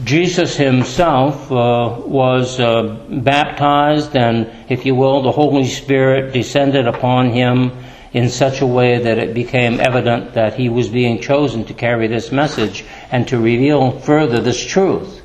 Jesus 0.03 0.55
himself 0.55 1.51
uh, 1.51 2.01
was 2.05 2.59
uh, 2.59 3.05
baptized, 3.09 4.15
and 4.15 4.49
if 4.69 4.85
you 4.85 4.95
will, 4.95 5.21
the 5.21 5.31
Holy 5.31 5.67
Spirit 5.67 6.33
descended 6.33 6.87
upon 6.87 7.29
him 7.31 7.71
in 8.13 8.29
such 8.29 8.61
a 8.61 8.65
way 8.65 8.97
that 8.97 9.19
it 9.19 9.33
became 9.33 9.79
evident 9.79 10.33
that 10.33 10.55
he 10.55 10.69
was 10.69 10.87
being 10.87 11.21
chosen 11.21 11.65
to 11.65 11.73
carry 11.73 12.07
this 12.07 12.31
message 12.31 12.83
and 13.11 13.27
to 13.27 13.37
reveal 13.37 13.91
further 13.99 14.39
this 14.39 14.63
truth. 14.65 15.21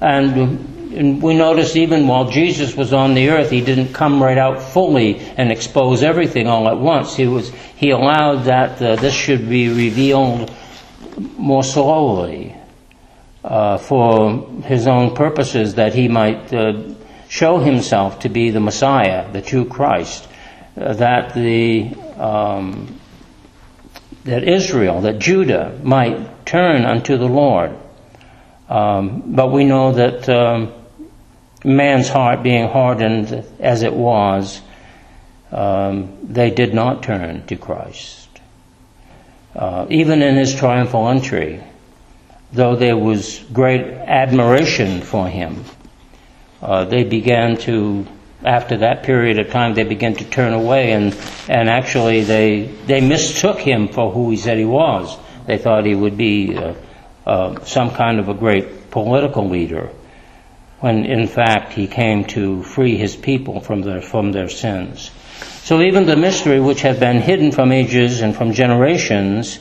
And, 0.00 0.81
and 0.92 1.22
we 1.22 1.34
notice 1.34 1.76
even 1.76 2.06
while 2.06 2.30
Jesus 2.30 2.76
was 2.76 2.92
on 2.92 3.14
the 3.14 3.30
earth, 3.30 3.50
he 3.50 3.60
didn't 3.60 3.92
come 3.92 4.22
right 4.22 4.38
out 4.38 4.62
fully 4.62 5.18
and 5.36 5.50
expose 5.50 6.02
everything 6.02 6.46
all 6.46 6.68
at 6.68 6.78
once. 6.78 7.16
He 7.16 7.26
was 7.26 7.50
he 7.76 7.90
allowed 7.90 8.44
that 8.44 8.80
uh, 8.80 8.96
this 8.96 9.14
should 9.14 9.48
be 9.48 9.68
revealed 9.68 10.52
more 11.36 11.62
slowly 11.62 12.56
uh, 13.44 13.78
for 13.78 14.46
his 14.64 14.86
own 14.86 15.14
purposes, 15.14 15.74
that 15.74 15.94
he 15.94 16.08
might 16.08 16.52
uh, 16.52 16.94
show 17.28 17.58
himself 17.58 18.20
to 18.20 18.28
be 18.28 18.50
the 18.50 18.60
Messiah, 18.60 19.30
the 19.32 19.42
true 19.42 19.64
Christ, 19.64 20.28
uh, 20.76 20.92
that 20.94 21.34
the 21.34 21.94
um, 22.16 22.98
that 24.24 24.44
Israel, 24.44 25.00
that 25.00 25.18
Judah 25.18 25.78
might 25.82 26.46
turn 26.46 26.84
unto 26.84 27.16
the 27.16 27.26
Lord. 27.26 27.76
Um, 28.68 29.34
but 29.34 29.50
we 29.50 29.64
know 29.64 29.92
that 29.92 30.28
um, 30.28 30.72
man's 31.64 32.08
heart 32.08 32.42
being 32.42 32.68
hardened 32.68 33.44
as 33.58 33.82
it 33.82 33.92
was, 33.92 34.60
um, 35.50 36.16
they 36.22 36.50
did 36.50 36.74
not 36.74 37.02
turn 37.02 37.46
to 37.46 37.56
Christ. 37.56 38.28
Uh, 39.54 39.86
even 39.90 40.22
in 40.22 40.36
his 40.36 40.54
triumphal 40.54 41.08
entry, 41.08 41.62
though 42.52 42.76
there 42.76 42.96
was 42.96 43.38
great 43.52 43.82
admiration 43.82 45.02
for 45.02 45.28
him, 45.28 45.64
uh, 46.62 46.84
they 46.84 47.04
began 47.04 47.56
to 47.58 48.06
after 48.44 48.78
that 48.78 49.04
period 49.04 49.38
of 49.38 49.50
time, 49.50 49.74
they 49.74 49.84
began 49.84 50.14
to 50.14 50.24
turn 50.24 50.52
away, 50.52 50.92
and 50.92 51.16
and 51.48 51.68
actually 51.68 52.22
they 52.22 52.62
they 52.86 53.00
mistook 53.00 53.58
him 53.58 53.88
for 53.88 54.10
who 54.10 54.30
he 54.30 54.36
said 54.36 54.58
he 54.58 54.64
was. 54.64 55.16
They 55.46 55.58
thought 55.58 55.84
he 55.84 55.94
would 55.94 56.16
be 56.16 56.56
uh, 56.56 56.74
uh, 57.26 57.64
some 57.64 57.90
kind 57.90 58.18
of 58.18 58.28
a 58.28 58.34
great 58.34 58.90
political 58.90 59.48
leader, 59.48 59.90
when 60.82 61.04
in 61.04 61.28
fact 61.28 61.72
he 61.72 61.86
came 61.86 62.24
to 62.24 62.60
free 62.64 62.96
his 62.96 63.14
people 63.14 63.60
from 63.60 63.82
their 63.82 64.02
from 64.02 64.32
their 64.32 64.48
sins. 64.48 65.12
So 65.62 65.80
even 65.80 66.06
the 66.06 66.16
mystery 66.16 66.58
which 66.58 66.82
had 66.82 66.98
been 66.98 67.20
hidden 67.20 67.52
from 67.52 67.70
ages 67.70 68.20
and 68.20 68.34
from 68.34 68.52
generations, 68.52 69.60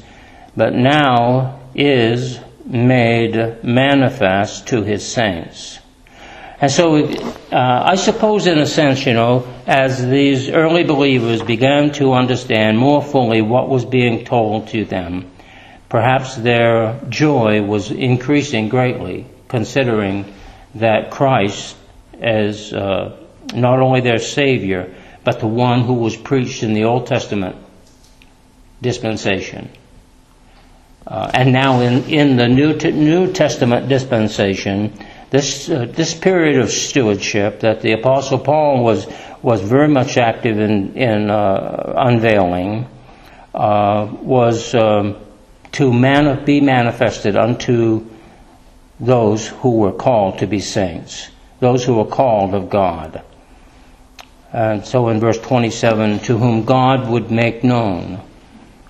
but 0.57 0.73
now 0.73 1.59
is 1.75 2.39
made 2.65 3.63
manifest 3.63 4.67
to 4.69 4.81
his 4.81 5.07
saints. 5.07 5.77
And 6.59 6.71
so 6.71 7.05
uh, 7.05 7.83
I 7.85 7.95
suppose, 7.95 8.47
in 8.47 8.57
a 8.57 8.65
sense, 8.65 9.05
you 9.05 9.13
know, 9.13 9.47
as 9.67 10.03
these 10.03 10.49
early 10.49 10.83
believers 10.83 11.43
began 11.43 11.91
to 11.93 12.13
understand 12.13 12.79
more 12.79 13.03
fully 13.03 13.43
what 13.43 13.69
was 13.69 13.85
being 13.85 14.25
told 14.25 14.69
to 14.69 14.85
them, 14.85 15.29
perhaps 15.87 16.35
their 16.35 16.99
joy 17.09 17.61
was 17.61 17.91
increasing 17.91 18.69
greatly, 18.69 19.27
considering 19.49 20.25
that 20.75 21.11
Christ 21.11 21.75
is 22.13 22.73
uh, 22.73 23.17
not 23.53 23.79
only 23.79 24.01
their 24.01 24.19
Savior, 24.19 24.93
but 25.23 25.39
the 25.39 25.47
one 25.47 25.81
who 25.81 25.93
was 25.93 26.15
preached 26.15 26.63
in 26.63 26.73
the 26.73 26.85
Old 26.85 27.07
Testament 27.07 27.55
dispensation. 28.81 29.69
Uh, 31.05 31.31
and 31.33 31.51
now 31.51 31.81
in, 31.81 32.03
in 32.05 32.37
the 32.37 32.47
New, 32.47 32.73
New 32.73 33.33
Testament 33.33 33.89
dispensation, 33.89 34.93
this 35.31 35.69
uh, 35.69 35.85
this 35.85 36.13
period 36.13 36.59
of 36.59 36.69
stewardship 36.69 37.61
that 37.61 37.81
the 37.81 37.93
Apostle 37.93 38.37
Paul 38.37 38.83
was 38.83 39.07
was 39.41 39.61
very 39.61 39.87
much 39.87 40.17
active 40.17 40.59
in 40.59 40.95
in 40.95 41.29
uh, 41.29 41.93
unveiling 41.97 42.85
uh, 43.55 44.09
was 44.21 44.75
um, 44.75 45.15
to 45.71 45.91
man- 45.91 46.43
be 46.43 46.59
manifested 46.59 47.37
unto 47.37 48.10
those 49.01 49.47
who 49.47 49.77
were 49.77 49.91
called 49.91 50.37
to 50.39 50.47
be 50.47 50.59
saints, 50.59 51.27
those 51.59 51.83
who 51.83 51.95
were 51.95 52.05
called 52.05 52.53
of 52.53 52.69
God. 52.69 53.23
And 54.53 54.85
so 54.85 55.09
in 55.09 55.19
verse 55.19 55.39
27, 55.39 56.19
to 56.19 56.37
whom 56.37 56.63
God 56.65 57.09
would 57.09 57.31
make 57.31 57.63
known 57.63 58.21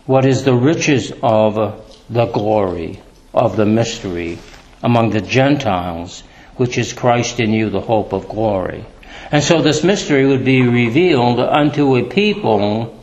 what 0.05 0.25
is 0.25 0.43
the 0.43 0.53
riches 0.53 1.13
of 1.23 1.85
the 2.09 2.25
glory 2.25 2.99
of 3.33 3.55
the 3.55 3.65
mystery 3.65 4.37
among 4.83 5.11
the 5.11 5.21
Gentiles 5.21 6.23
which 6.57 6.77
is 6.77 6.91
Christ 6.91 7.39
in 7.39 7.53
you, 7.53 7.69
the 7.69 7.81
hope 7.81 8.11
of 8.11 8.27
glory. 8.27 8.85
And 9.31 9.43
so 9.43 9.61
this 9.61 9.83
mystery 9.83 10.25
would 10.25 10.43
be 10.43 10.61
revealed 10.61 11.39
unto 11.39 11.95
a 11.95 12.03
people 12.03 12.99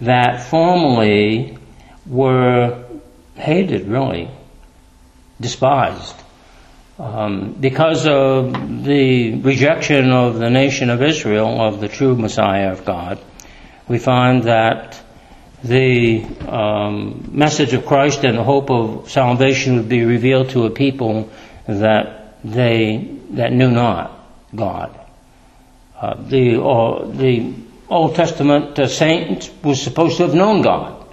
that 0.00 0.44
formerly 0.44 1.58
were 2.06 2.84
hated, 3.34 3.88
really, 3.88 4.30
despised. 5.40 6.14
Um, 6.96 7.54
because 7.54 8.06
of 8.06 8.84
the 8.84 9.34
rejection 9.40 10.12
of 10.12 10.38
the 10.38 10.48
nation 10.48 10.90
of 10.90 11.02
Israel, 11.02 11.60
of 11.60 11.80
the 11.80 11.88
true 11.88 12.14
Messiah 12.14 12.70
of 12.70 12.84
God, 12.84 13.18
we 13.88 13.98
find 13.98 14.44
that 14.44 15.00
the 15.64 16.24
um, 16.46 17.30
message 17.32 17.72
of 17.72 17.86
Christ 17.86 18.22
and 18.22 18.38
the 18.38 18.44
hope 18.44 18.70
of 18.70 19.10
salvation 19.10 19.76
would 19.76 19.88
be 19.88 20.04
revealed 20.04 20.50
to 20.50 20.66
a 20.66 20.70
people 20.70 21.30
that 21.66 22.36
they 22.44 23.18
that 23.30 23.52
knew 23.52 23.70
not 23.70 24.12
God. 24.54 24.96
Uh, 25.96 26.14
the 26.22 26.62
uh, 26.62 27.06
the 27.06 27.54
Old 27.88 28.14
Testament 28.14 28.78
uh, 28.78 28.86
saints 28.86 29.50
was 29.64 29.82
supposed 29.82 30.18
to 30.18 30.24
have 30.24 30.34
known 30.34 30.62
God. 30.62 31.04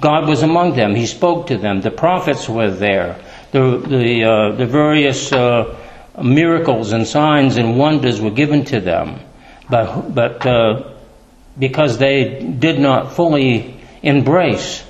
God 0.00 0.28
was 0.28 0.42
among 0.42 0.76
them. 0.76 0.94
He 0.94 1.06
spoke 1.06 1.48
to 1.48 1.56
them. 1.56 1.80
The 1.80 1.90
prophets 1.90 2.48
were 2.48 2.70
there. 2.70 3.18
The 3.54 3.78
the 3.78 4.24
uh, 4.24 4.56
the 4.56 4.66
various 4.66 5.32
uh, 5.32 5.76
miracles 6.20 6.92
and 6.92 7.06
signs 7.06 7.56
and 7.56 7.78
wonders 7.78 8.20
were 8.20 8.32
given 8.32 8.64
to 8.64 8.80
them, 8.80 9.20
but 9.70 10.12
but 10.12 10.44
uh, 10.44 10.90
because 11.56 11.98
they 11.98 12.40
did 12.40 12.80
not 12.80 13.12
fully 13.12 13.80
embrace 14.02 14.84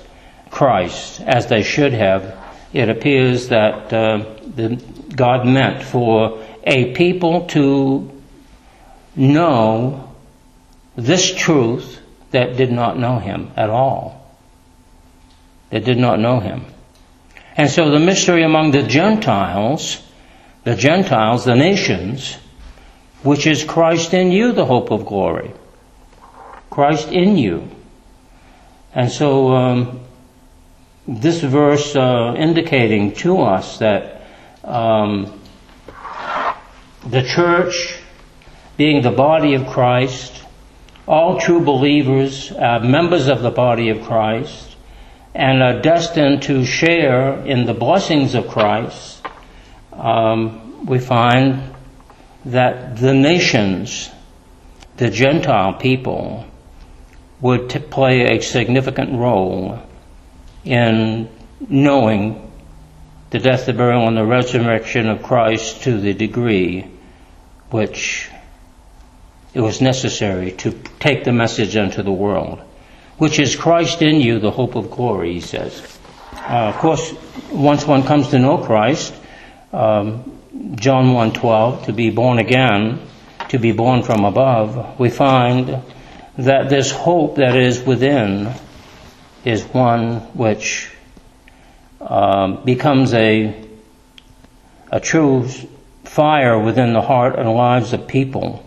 Christ 0.49 1.21
as 1.21 1.49
they 1.49 1.63
should 1.63 1.93
have, 1.93 2.39
it 2.73 2.89
appears 2.89 3.49
that 3.49 3.91
the 3.91 4.83
God 5.15 5.47
meant 5.47 5.83
for 5.83 6.43
a 6.65 6.95
people 6.95 7.47
to 7.49 8.11
know 9.15 10.11
this 10.97 11.35
truth 11.35 12.01
that 12.31 12.57
did 12.57 12.73
not 12.73 12.99
know 12.99 13.19
him 13.19 13.51
at 13.59 13.69
all. 13.69 14.27
That 15.69 15.85
did 15.85 15.99
not 15.99 16.19
know 16.19 16.41
him. 16.41 16.65
And 17.57 17.71
so 17.71 17.91
the 17.91 18.01
mystery 18.01 18.43
among 18.43 18.73
the 18.73 18.83
Gentiles, 18.83 20.03
the 20.65 20.75
Gentiles, 20.75 21.45
the 21.45 21.55
nations, 21.55 22.37
which 23.23 23.47
is 23.47 23.65
Christ 23.65 24.13
in 24.13 24.33
you, 24.33 24.53
the 24.53 24.65
hope 24.65 24.91
of 24.91 25.07
glory. 25.07 25.53
Christ 26.71 27.09
in 27.09 27.37
you. 27.37 27.69
And 28.95 29.11
so 29.11 29.53
um, 29.55 30.01
this 31.07 31.41
verse 31.41 31.95
uh, 31.95 32.35
indicating 32.37 33.13
to 33.17 33.43
us 33.43 33.79
that 33.79 34.23
um, 34.65 35.41
the 37.07 37.23
church 37.23 37.99
being 38.77 39.03
the 39.03 39.11
body 39.11 39.55
of 39.55 39.67
Christ, 39.69 40.43
all 41.07 41.39
true 41.39 41.65
believers, 41.65 42.51
are 42.51 42.81
members 42.81 43.29
of 43.29 43.43
the 43.43 43.51
body 43.51 43.91
of 43.91 44.03
Christ, 44.03 44.74
and 45.35 45.63
are 45.63 45.81
destined 45.81 46.43
to 46.43 46.65
share 46.65 47.45
in 47.45 47.67
the 47.67 47.75
blessings 47.75 48.35
of 48.35 48.49
Christ, 48.49 49.27
um, 49.93 50.87
we 50.87 50.99
find 50.99 51.75
that 52.45 52.97
the 52.97 53.15
nations, 53.15 54.11
the 54.97 55.11
Gentile 55.11 55.75
people, 55.75 56.45
would 57.41 57.71
t- 57.71 57.79
play 57.79 58.37
a 58.37 58.41
significant 58.41 59.19
role 59.19 59.83
in 60.65 61.29
knowing 61.69 62.53
the 63.31 63.39
death, 63.39 63.67
the 63.67 63.73
burial, 63.73 64.07
and 64.07 64.17
the 64.17 64.25
resurrection 64.25 65.09
of 65.09 65.23
Christ 65.23 65.83
to 65.83 66.01
the 66.01 66.15
degree 66.15 66.91
which 67.71 68.31
it 69.53 69.61
was 69.61 69.81
necessary 69.81 70.53
to 70.53 70.73
take 71.01 71.25
the 71.25 71.33
message 71.33 71.77
into 71.77 72.03
the 72.03 72.13
world, 72.13 72.61
which 73.19 73.39
is 73.39 73.57
Christ 73.57 74.03
in 74.03 74.21
you, 74.21 74.39
the 74.39 74.51
hope 74.51 74.75
of 74.75 74.91
glory, 74.91 75.35
he 75.35 75.41
says. 75.41 75.99
Uh, 76.35 76.73
of 76.75 76.77
course, 76.77 77.15
once 77.51 77.87
one 77.87 78.03
comes 78.03 78.29
to 78.29 78.39
know 78.39 78.59
Christ, 78.59 79.15
um, 79.73 80.41
John 80.75 81.15
1:12, 81.15 81.87
to 81.87 81.93
be 81.93 82.11
born 82.11 82.39
again, 82.39 83.01
to 83.49 83.59
be 83.59 83.73
born 83.73 84.03
from 84.03 84.25
above, 84.25 84.99
we 84.99 85.11
find 85.11 85.83
that 86.37 86.69
this 86.69 86.91
hope 86.91 87.37
that 87.37 87.57
is 87.57 87.83
within 87.83 88.53
is 89.45 89.63
one 89.63 90.21
which 90.35 90.91
um, 92.01 92.65
becomes 92.65 93.15
a 93.15 93.55
a 94.91 95.01
true 95.01 95.49
fire 96.05 96.59
within 96.59 96.93
the 96.93 97.01
heart 97.01 97.39
and 97.39 97.51
lives 97.51 97.93
of 97.93 98.07
people 98.07 98.65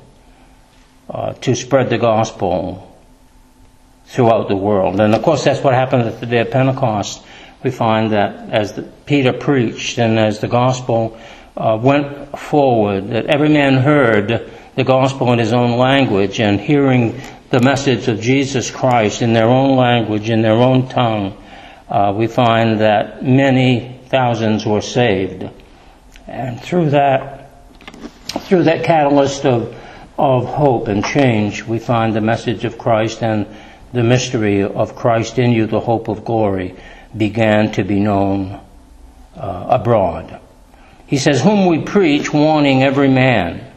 uh, 1.10 1.34
to 1.34 1.56
spread 1.56 1.90
the 1.90 1.98
gospel 1.98 2.87
throughout 4.08 4.48
the 4.48 4.56
world. 4.56 5.00
And 5.00 5.14
of 5.14 5.22
course, 5.22 5.44
that's 5.44 5.64
what 5.64 5.74
happened 5.74 6.04
at 6.04 6.20
the 6.20 6.26
day 6.26 6.40
of 6.40 6.52
Pentecost. 6.52 7.24
We 7.64 7.72
find 7.72 8.12
that 8.14 8.50
as 8.50 8.74
the, 8.74 8.84
Peter 9.06 9.34
preached 9.34 9.98
and 9.98 10.18
as 10.18 10.40
the 10.40 10.48
gospel 10.48 11.18
uh, 11.56 11.78
went 11.82 12.38
forward, 12.38 13.10
that 13.10 13.26
every 13.26 13.50
man 13.50 13.76
heard 13.76 14.52
the 14.76 14.84
gospel 14.84 15.34
in 15.34 15.40
his 15.40 15.54
own 15.54 15.78
language 15.78 16.40
and 16.40 16.60
hearing 16.60 17.20
the 17.50 17.60
message 17.60 18.08
of 18.08 18.22
Jesus 18.22 18.72
Christ 18.72 19.22
in 19.22 19.34
their 19.34 19.48
own 19.48 19.76
language, 19.76 20.30
in 20.30 20.42
their 20.42 20.54
own 20.54 20.88
tongue, 20.88 21.36
uh, 21.90 22.14
we 22.16 22.28
find 22.28 22.80
that 22.80 23.24
many 23.24 24.00
thousands 24.08 24.66
were 24.66 24.82
saved. 24.82 25.50
And 26.28 26.62
through 26.62 26.92
that, 26.92 27.50
through 28.28 28.64
that 28.64 28.84
catalyst 28.84 29.46
of 29.46 29.76
of 30.18 30.46
hope 30.46 30.88
and 30.88 31.06
change, 31.06 31.64
we 31.64 31.78
find 31.78 32.16
the 32.16 32.22
message 32.22 32.66
of 32.66 32.78
Christ 32.78 33.22
and 33.22 33.46
the 33.98 34.04
mystery 34.04 34.62
of 34.62 34.96
Christ 34.96 35.40
in 35.40 35.52
you, 35.52 35.66
the 35.66 35.80
hope 35.80 36.08
of 36.08 36.24
glory, 36.24 36.76
began 37.18 37.72
to 37.72 37.84
be 37.84 38.00
known 38.00 38.62
uh, 39.36 39.68
abroad. 39.72 40.40
He 41.08 41.18
says, 41.18 41.42
Whom 41.42 41.66
we 41.66 41.82
preach, 41.82 42.32
warning 42.32 42.84
every 42.84 43.10
man. 43.10 43.74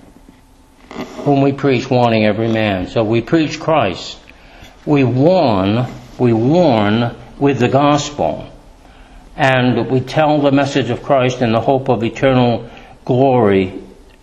Whom 1.24 1.40
we 1.40 1.52
preach, 1.52 1.88
warning 1.88 2.26
every 2.26 2.48
man. 2.48 2.88
So 2.88 3.02
we 3.02 3.22
preach 3.22 3.58
Christ. 3.58 4.18
We 4.84 5.04
warn, 5.04 5.86
we 6.18 6.34
warn 6.34 7.16
with 7.38 7.58
the 7.58 7.68
gospel. 7.68 8.46
And 9.36 9.88
we 9.88 10.00
tell 10.00 10.42
the 10.42 10.52
message 10.52 10.90
of 10.90 11.02
Christ 11.02 11.40
in 11.40 11.52
the 11.52 11.62
hope 11.62 11.88
of 11.88 12.04
eternal 12.04 12.68
glory 13.06 13.72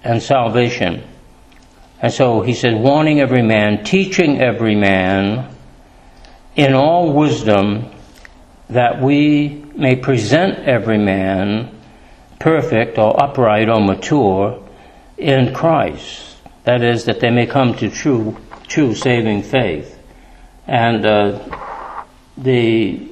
and 0.04 0.22
salvation. 0.22 1.02
And 2.00 2.14
so 2.14 2.42
he 2.42 2.54
said, 2.54 2.76
warning 2.76 3.20
every 3.20 3.42
man, 3.42 3.84
teaching 3.84 4.40
every 4.40 4.76
man 4.76 5.57
in 6.58 6.74
all 6.74 7.14
wisdom 7.14 7.90
that 8.70 9.02
we 9.02 9.64
may 9.76 9.96
present 9.96 10.68
every 10.68 10.98
man 10.98 11.74
perfect 12.40 12.98
or 12.98 13.24
upright 13.24 13.70
or 13.70 13.80
mature 13.80 14.62
in 15.18 15.54
Christ. 15.54 16.36
That 16.66 16.84
is, 16.84 17.06
that 17.06 17.22
they 17.22 17.30
may 17.30 17.46
come 17.46 17.76
to 17.76 17.90
true, 17.90 18.36
true 18.68 18.94
saving 18.94 19.44
faith. 19.44 19.98
And 20.68 21.06
uh, 21.06 21.58
the 22.38 23.08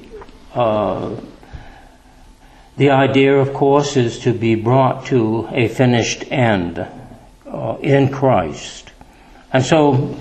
uh, 0.54 1.16
the 2.76 2.90
idea, 2.90 3.36
of 3.36 3.54
course, 3.54 3.96
is 3.96 4.18
to 4.20 4.34
be 4.34 4.54
brought 4.54 5.06
to 5.06 5.48
a 5.50 5.68
finished 5.68 6.24
end 6.30 6.78
uh, 6.78 7.76
in 7.80 8.10
Christ. 8.10 8.90
And 9.50 9.64
so 9.64 10.14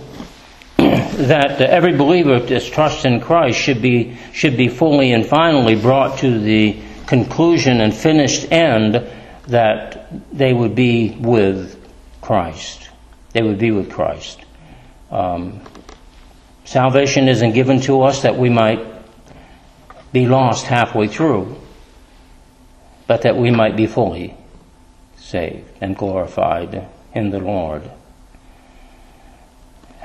that 1.18 1.61
every 1.61 1.95
believer 1.95 2.39
that 2.39 2.63
trusts 2.63 3.05
in 3.05 3.22
Christ 3.22 3.59
should 3.59 3.82
be, 3.82 4.18
should 4.34 4.57
be 4.57 4.68
fully 4.68 5.11
and 5.11 5.26
finally 5.26 5.76
brought 5.76 6.20
to 6.20 6.39
the 6.39 6.78
conclusion 7.07 7.82
and 7.82 7.93
finished 7.93 8.51
end 8.51 9.07
that 9.47 10.07
they 10.32 10.53
would 10.53 10.76
be 10.76 11.11
with 11.20 11.82
Christ. 12.22 12.89
They 13.34 13.41
would 13.41 13.59
be 13.59 13.72
with 13.72 13.91
Christ. 13.91 14.39
Um, 15.11 15.61
salvation 16.66 17.30
isn't 17.30 17.53
given 17.53 17.82
to 17.82 18.01
us 18.01 18.24
that 18.24 18.38
we 18.38 18.49
might 18.49 18.86
be 20.11 20.26
lost 20.28 20.66
halfway 20.66 21.07
through, 21.07 21.55
but 23.07 23.22
that 23.22 23.38
we 23.38 23.51
might 23.51 23.76
be 23.76 23.88
fully 23.88 24.36
saved 25.18 25.70
and 25.82 25.95
glorified 25.95 26.88
in 27.13 27.30
the 27.30 27.39
Lord. 27.39 27.84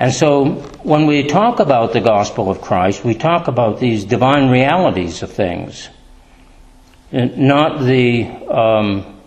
And 0.01 0.11
so 0.11 0.53
when 0.81 1.05
we 1.05 1.27
talk 1.27 1.59
about 1.59 1.93
the 1.93 2.01
gospel 2.01 2.49
of 2.49 2.59
Christ, 2.59 3.05
we 3.05 3.13
talk 3.13 3.47
about 3.47 3.79
these 3.79 4.03
divine 4.03 4.49
realities 4.49 5.21
of 5.21 5.31
things, 5.31 5.89
not 7.11 7.81
the 7.81 8.25
um, 8.49 9.21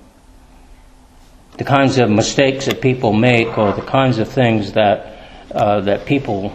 the 1.59 1.63
kinds 1.63 1.99
of 1.99 2.11
mistakes 2.11 2.67
that 2.67 2.81
people 2.81 3.13
make 3.13 3.57
or 3.57 3.73
the 3.73 3.83
kinds 3.83 4.19
of 4.19 4.27
things 4.27 4.73
that 4.73 5.17
uh, 5.53 5.81
that 5.83 6.07
people 6.07 6.53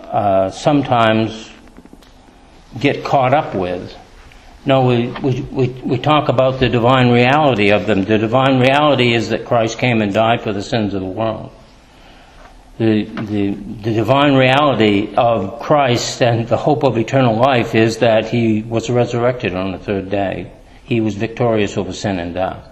uh, 0.00 0.48
sometimes 0.48 1.50
get 2.80 3.04
caught 3.04 3.34
up 3.34 3.54
with. 3.54 3.94
No, 4.64 4.86
we, 4.86 5.08
we, 5.08 5.42
we, 5.42 5.68
we 5.84 5.98
talk 5.98 6.30
about 6.30 6.58
the 6.58 6.70
divine 6.70 7.10
reality 7.10 7.70
of 7.70 7.84
them. 7.86 8.04
The 8.04 8.16
divine 8.16 8.60
reality 8.60 9.12
is 9.12 9.28
that 9.28 9.44
Christ 9.44 9.78
came 9.78 10.00
and 10.00 10.14
died 10.14 10.40
for 10.40 10.54
the 10.54 10.62
sins 10.62 10.94
of 10.94 11.02
the 11.02 11.06
world. 11.06 11.52
The, 12.78 13.04
the, 13.04 13.54
the 13.54 13.94
divine 13.94 14.34
reality 14.34 15.14
of 15.16 15.60
Christ 15.60 16.20
and 16.20 16.46
the 16.46 16.58
hope 16.58 16.84
of 16.84 16.98
eternal 16.98 17.36
life 17.36 17.74
is 17.74 17.98
that 17.98 18.28
he 18.28 18.62
was 18.62 18.90
resurrected 18.90 19.54
on 19.54 19.72
the 19.72 19.78
third 19.78 20.10
day. 20.10 20.52
He 20.84 21.00
was 21.00 21.14
victorious 21.14 21.78
over 21.78 21.94
sin 21.94 22.18
and 22.18 22.34
death. 22.34 22.68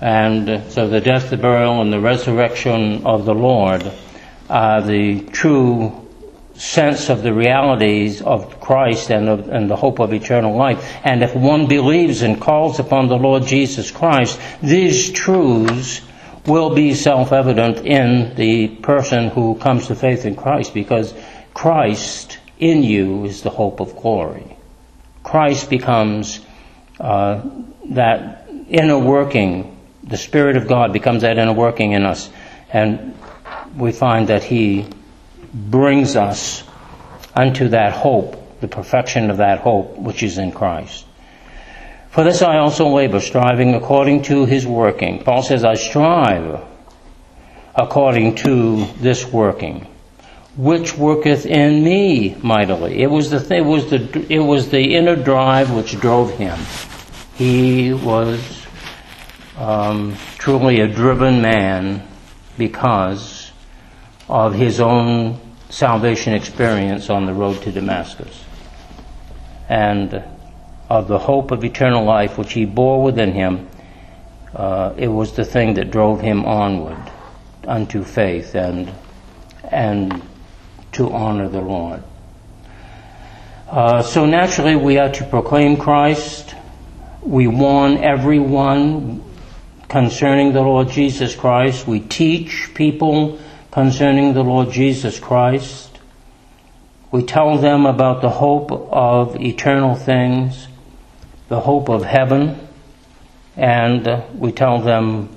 And 0.00 0.72
so 0.72 0.88
the 0.88 1.00
death, 1.00 1.30
the 1.30 1.36
burial, 1.36 1.80
and 1.80 1.92
the 1.92 2.00
resurrection 2.00 3.06
of 3.06 3.24
the 3.24 3.34
Lord 3.34 3.90
are 4.48 4.82
the 4.82 5.20
true 5.20 6.08
sense 6.54 7.08
of 7.08 7.22
the 7.22 7.32
realities 7.32 8.22
of 8.22 8.60
Christ 8.60 9.10
and, 9.10 9.28
of, 9.28 9.48
and 9.48 9.68
the 9.68 9.76
hope 9.76 9.98
of 9.98 10.12
eternal 10.12 10.56
life. 10.56 10.96
And 11.02 11.22
if 11.22 11.34
one 11.34 11.66
believes 11.66 12.22
and 12.22 12.40
calls 12.40 12.78
upon 12.78 13.08
the 13.08 13.16
Lord 13.16 13.46
Jesus 13.46 13.90
Christ, 13.90 14.38
these 14.62 15.10
truths 15.10 16.02
will 16.46 16.74
be 16.74 16.94
self-evident 16.94 17.78
in 17.86 18.34
the 18.34 18.68
person 18.68 19.28
who 19.28 19.54
comes 19.56 19.86
to 19.86 19.94
faith 19.94 20.24
in 20.24 20.34
Christ 20.34 20.74
because 20.74 21.14
Christ 21.54 22.38
in 22.58 22.82
you 22.82 23.24
is 23.24 23.42
the 23.42 23.50
hope 23.50 23.80
of 23.80 23.96
glory. 23.96 24.56
Christ 25.22 25.70
becomes 25.70 26.40
uh, 26.98 27.42
that 27.90 28.48
inner 28.68 28.98
working, 28.98 29.76
the 30.02 30.16
Spirit 30.16 30.56
of 30.56 30.66
God 30.66 30.92
becomes 30.92 31.22
that 31.22 31.38
inner 31.38 31.52
working 31.52 31.92
in 31.92 32.04
us, 32.04 32.28
and 32.72 33.16
we 33.76 33.92
find 33.92 34.28
that 34.28 34.42
He 34.42 34.86
brings 35.52 36.16
us 36.16 36.64
unto 37.34 37.68
that 37.68 37.92
hope, 37.92 38.60
the 38.60 38.68
perfection 38.68 39.30
of 39.30 39.38
that 39.38 39.60
hope 39.60 39.96
which 39.96 40.22
is 40.22 40.38
in 40.38 40.52
Christ. 40.52 41.04
For 42.12 42.24
this 42.24 42.42
I 42.42 42.58
also 42.58 42.88
labor, 42.88 43.20
striving 43.20 43.74
according 43.74 44.24
to 44.24 44.44
his 44.44 44.66
working. 44.66 45.24
Paul 45.24 45.42
says, 45.42 45.64
I 45.64 45.74
strive 45.74 46.60
according 47.74 48.34
to 48.34 48.84
this 49.00 49.24
working, 49.24 49.86
which 50.54 50.94
worketh 50.94 51.46
in 51.46 51.82
me 51.82 52.36
mightily. 52.42 53.02
It 53.02 53.10
was 53.10 53.30
the, 53.30 53.56
it 53.56 53.64
was 53.64 53.88
the, 53.88 54.26
it 54.28 54.40
was 54.40 54.68
the 54.68 54.94
inner 54.94 55.16
drive 55.16 55.70
which 55.70 55.98
drove 55.98 56.36
him. 56.36 56.58
He 57.34 57.94
was 57.94 58.66
um, 59.56 60.14
truly 60.36 60.80
a 60.80 60.88
driven 60.88 61.40
man 61.40 62.06
because 62.58 63.52
of 64.28 64.52
his 64.52 64.80
own 64.80 65.40
salvation 65.70 66.34
experience 66.34 67.08
on 67.08 67.24
the 67.24 67.32
road 67.32 67.62
to 67.62 67.72
Damascus. 67.72 68.44
And 69.70 70.22
of 70.92 71.08
the 71.08 71.18
hope 71.18 71.50
of 71.50 71.64
eternal 71.64 72.04
life 72.04 72.36
which 72.36 72.52
he 72.52 72.66
bore 72.66 73.02
within 73.02 73.32
him, 73.32 73.66
uh, 74.54 74.92
it 74.98 75.08
was 75.08 75.32
the 75.32 75.44
thing 75.44 75.74
that 75.74 75.90
drove 75.90 76.20
him 76.20 76.44
onward 76.44 77.10
unto 77.66 78.04
faith 78.04 78.54
and 78.54 78.92
and 79.70 80.22
to 80.92 81.10
honor 81.10 81.48
the 81.48 81.60
Lord. 81.60 82.02
Uh, 83.70 84.02
so 84.02 84.26
naturally, 84.26 84.76
we 84.76 84.98
are 84.98 85.10
to 85.10 85.24
proclaim 85.24 85.78
Christ. 85.78 86.54
We 87.22 87.46
warn 87.46 87.96
everyone 87.96 89.24
concerning 89.88 90.52
the 90.52 90.60
Lord 90.60 90.90
Jesus 90.90 91.34
Christ. 91.34 91.86
We 91.86 92.00
teach 92.00 92.72
people 92.74 93.38
concerning 93.70 94.34
the 94.34 94.42
Lord 94.42 94.70
Jesus 94.70 95.18
Christ. 95.18 95.98
We 97.10 97.22
tell 97.22 97.56
them 97.56 97.86
about 97.86 98.20
the 98.20 98.28
hope 98.28 98.70
of 98.72 99.40
eternal 99.40 99.94
things, 99.94 100.68
the 101.52 101.60
hope 101.60 101.90
of 101.90 102.02
heaven, 102.02 102.58
and 103.58 104.24
we 104.40 104.50
tell 104.50 104.80
them 104.80 105.28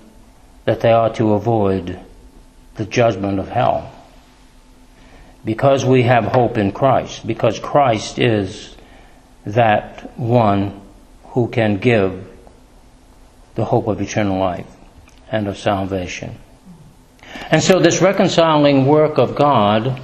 that 0.63 0.80
they 0.80 0.93
are 0.93 1.13
to 1.13 1.34
avoid 1.34 1.99
the 2.76 2.86
judgment 2.86 3.38
of 3.38 3.49
hell. 3.49 3.91
Because 5.43 5.84
we 5.84 6.03
have 6.03 6.24
hope 6.24 6.57
in 6.57 6.72
Christ, 6.72 7.28
because 7.28 7.59
Christ 7.59 8.18
is 8.18 8.78
that 9.45 10.18
one 10.18 10.80
who 11.34 11.49
can 11.49 11.80
give 11.80 12.26
the 13.55 13.66
hope 13.66 13.88
of 13.88 13.99
eternal 13.99 14.39
life 14.39 14.72
and 15.30 15.49
of 15.49 15.57
salvation. 15.57 16.38
And 17.51 17.61
so 17.61 17.82
this 17.82 18.01
reconciling 18.01 18.86
work 18.86 19.18
of 19.18 19.36
God 19.36 20.01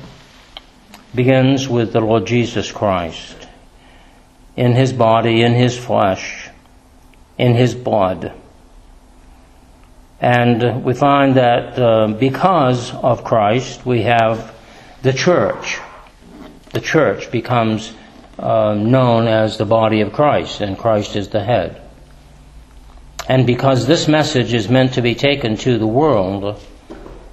begins 1.15 1.69
with 1.69 1.93
the 1.93 2.01
Lord 2.01 2.27
Jesus 2.27 2.69
Christ 2.69 3.47
in 4.55 4.73
his 4.73 4.93
body, 4.93 5.41
in 5.41 5.53
his 5.53 5.77
flesh, 5.77 6.49
in 7.37 7.53
his 7.53 7.73
blood. 7.73 8.33
And 10.19 10.83
we 10.83 10.93
find 10.93 11.35
that 11.35 11.79
uh, 11.79 12.07
because 12.07 12.93
of 12.93 13.23
Christ, 13.23 13.85
we 13.85 14.03
have 14.03 14.53
the 15.01 15.13
church. 15.13 15.79
The 16.73 16.81
church 16.81 17.31
becomes 17.31 17.91
uh, 18.37 18.75
known 18.75 19.27
as 19.27 19.57
the 19.57 19.65
body 19.65 20.01
of 20.01 20.13
Christ, 20.13 20.61
and 20.61 20.77
Christ 20.77 21.15
is 21.15 21.29
the 21.29 21.43
head. 21.43 21.81
And 23.27 23.47
because 23.47 23.87
this 23.87 24.07
message 24.07 24.53
is 24.53 24.69
meant 24.69 24.93
to 24.93 25.01
be 25.01 25.15
taken 25.15 25.57
to 25.57 25.77
the 25.77 25.87
world, 25.87 26.59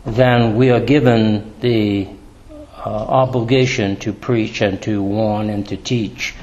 then 0.07 0.57
we 0.57 0.71
are 0.71 0.81
given 0.81 1.55
the 1.61 2.09
uh, 2.51 2.89
obligation 2.89 3.97
to 3.97 4.13
preach 4.13 4.61
and 4.61 4.81
to 4.83 5.03
warn 5.03 5.51
and 5.51 5.69
to 5.69 5.77
teach 5.77 6.35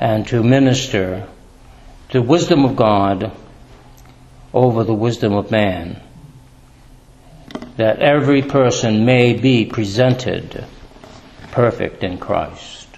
and 0.00 0.26
to 0.28 0.42
minister 0.42 1.26
the 2.12 2.22
wisdom 2.22 2.64
of 2.64 2.76
God 2.76 3.32
over 4.52 4.84
the 4.84 4.94
wisdom 4.94 5.32
of 5.32 5.50
man, 5.50 6.00
that 7.76 7.98
every 8.00 8.42
person 8.42 9.04
may 9.04 9.32
be 9.32 9.64
presented 9.64 10.64
perfect 11.50 12.02
in 12.02 12.18
Christ, 12.18 12.88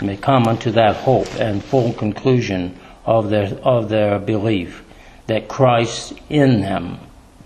may 0.00 0.16
come 0.16 0.46
unto 0.46 0.70
that 0.72 0.96
hope 0.96 1.34
and 1.36 1.62
full 1.62 1.92
conclusion 1.92 2.78
of 3.04 3.30
their, 3.30 3.54
of 3.62 3.88
their 3.88 4.18
belief 4.18 4.84
that 5.26 5.48
Christ 5.48 6.14
in 6.28 6.60
them 6.60 6.98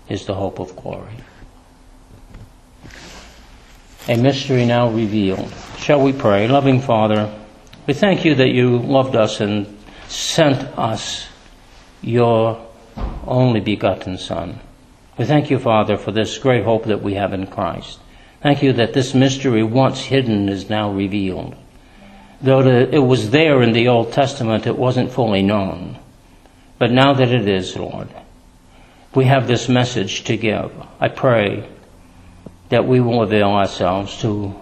is 0.09 0.25
the 0.25 0.33
hope 0.33 0.59
of 0.59 0.75
glory. 0.75 1.13
A 4.07 4.15
mystery 4.15 4.65
now 4.65 4.89
revealed. 4.89 5.53
Shall 5.77 6.01
we 6.01 6.13
pray? 6.13 6.47
Loving 6.47 6.81
Father, 6.81 7.33
we 7.87 7.93
thank 7.93 8.25
you 8.25 8.35
that 8.35 8.49
you 8.49 8.77
loved 8.77 9.15
us 9.15 9.39
and 9.39 9.65
sent 10.09 10.61
us 10.77 11.27
your 12.01 12.61
only 13.25 13.61
begotten 13.61 14.17
Son. 14.17 14.59
We 15.17 15.23
thank 15.23 15.49
you, 15.49 15.57
Father, 15.57 15.97
for 15.97 16.11
this 16.11 16.37
great 16.37 16.65
hope 16.65 16.83
that 16.85 17.01
we 17.01 17.13
have 17.13 17.31
in 17.31 17.47
Christ. 17.47 17.99
Thank 18.41 18.61
you 18.61 18.73
that 18.73 18.93
this 18.93 19.13
mystery, 19.13 19.63
once 19.63 20.01
hidden, 20.01 20.49
is 20.49 20.69
now 20.69 20.91
revealed. 20.91 21.55
Though 22.41 22.59
it 22.67 22.99
was 22.99 23.31
there 23.31 23.63
in 23.63 23.71
the 23.71 23.87
Old 23.87 24.11
Testament, 24.11 24.67
it 24.67 24.77
wasn't 24.77 25.11
fully 25.11 25.41
known. 25.41 25.97
But 26.77 26.91
now 26.91 27.13
that 27.13 27.31
it 27.31 27.47
is, 27.47 27.75
Lord, 27.75 28.09
we 29.15 29.25
have 29.25 29.47
this 29.47 29.69
message 29.69 30.25
to 30.25 30.37
give. 30.37 30.71
I 30.99 31.07
pray 31.07 31.67
that 32.69 32.85
we 32.85 32.99
will 32.99 33.23
avail 33.23 33.47
ourselves 33.47 34.21
to 34.21 34.53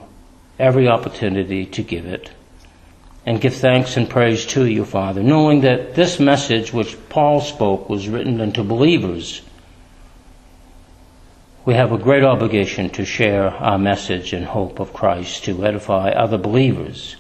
every 0.60 0.88
opportunity 0.88 1.66
to 1.66 1.82
give 1.82 2.06
it 2.06 2.32
and 3.26 3.42
give 3.42 3.56
thanks 3.56 3.98
and 3.98 4.10
praise 4.10 4.46
to 4.46 4.66
you, 4.66 4.86
Father, 4.86 5.24
knowing 5.24 5.62
that 5.62 5.96
this 5.96 6.20
message 6.20 6.72
which 6.72 6.98
Paul 7.10 7.42
spoke 7.42 7.90
was 7.90 8.08
written 8.08 8.40
unto 8.40 8.64
believers. 8.64 9.42
We 11.66 11.74
have 11.74 11.92
a 11.92 11.98
great 11.98 12.24
obligation 12.24 12.92
to 12.92 13.06
share 13.06 13.50
our 13.50 13.80
message 13.80 14.32
and 14.32 14.46
hope 14.46 14.80
of 14.80 14.94
Christ 14.94 15.44
to 15.46 15.66
edify 15.66 16.12
other 16.12 16.38
believers, 16.38 17.16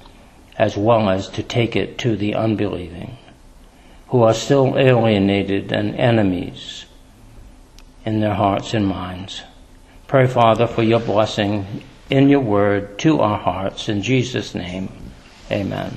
as 0.57 0.77
well 0.77 1.09
as 1.09 1.27
to 1.29 1.41
take 1.41 1.75
it 1.75 1.97
to 1.99 2.15
the 2.15 2.35
unbelieving, 2.35 3.17
who 4.09 4.21
are 4.21 4.35
still 4.35 4.77
alienated 4.77 5.71
and 5.71 5.95
enemies 5.95 6.85
in 8.05 8.19
their 8.19 8.35
hearts 8.35 8.75
and 8.75 8.85
minds. 8.85 9.41
Pray, 10.07 10.27
Father, 10.27 10.67
for 10.67 10.83
your 10.83 10.99
blessing 10.99 11.81
in 12.11 12.29
your 12.29 12.41
word 12.41 12.99
to 12.99 13.19
our 13.21 13.39
hearts. 13.39 13.89
In 13.89 14.03
Jesus' 14.03 14.53
name. 14.53 15.04
Amen. 15.51 15.91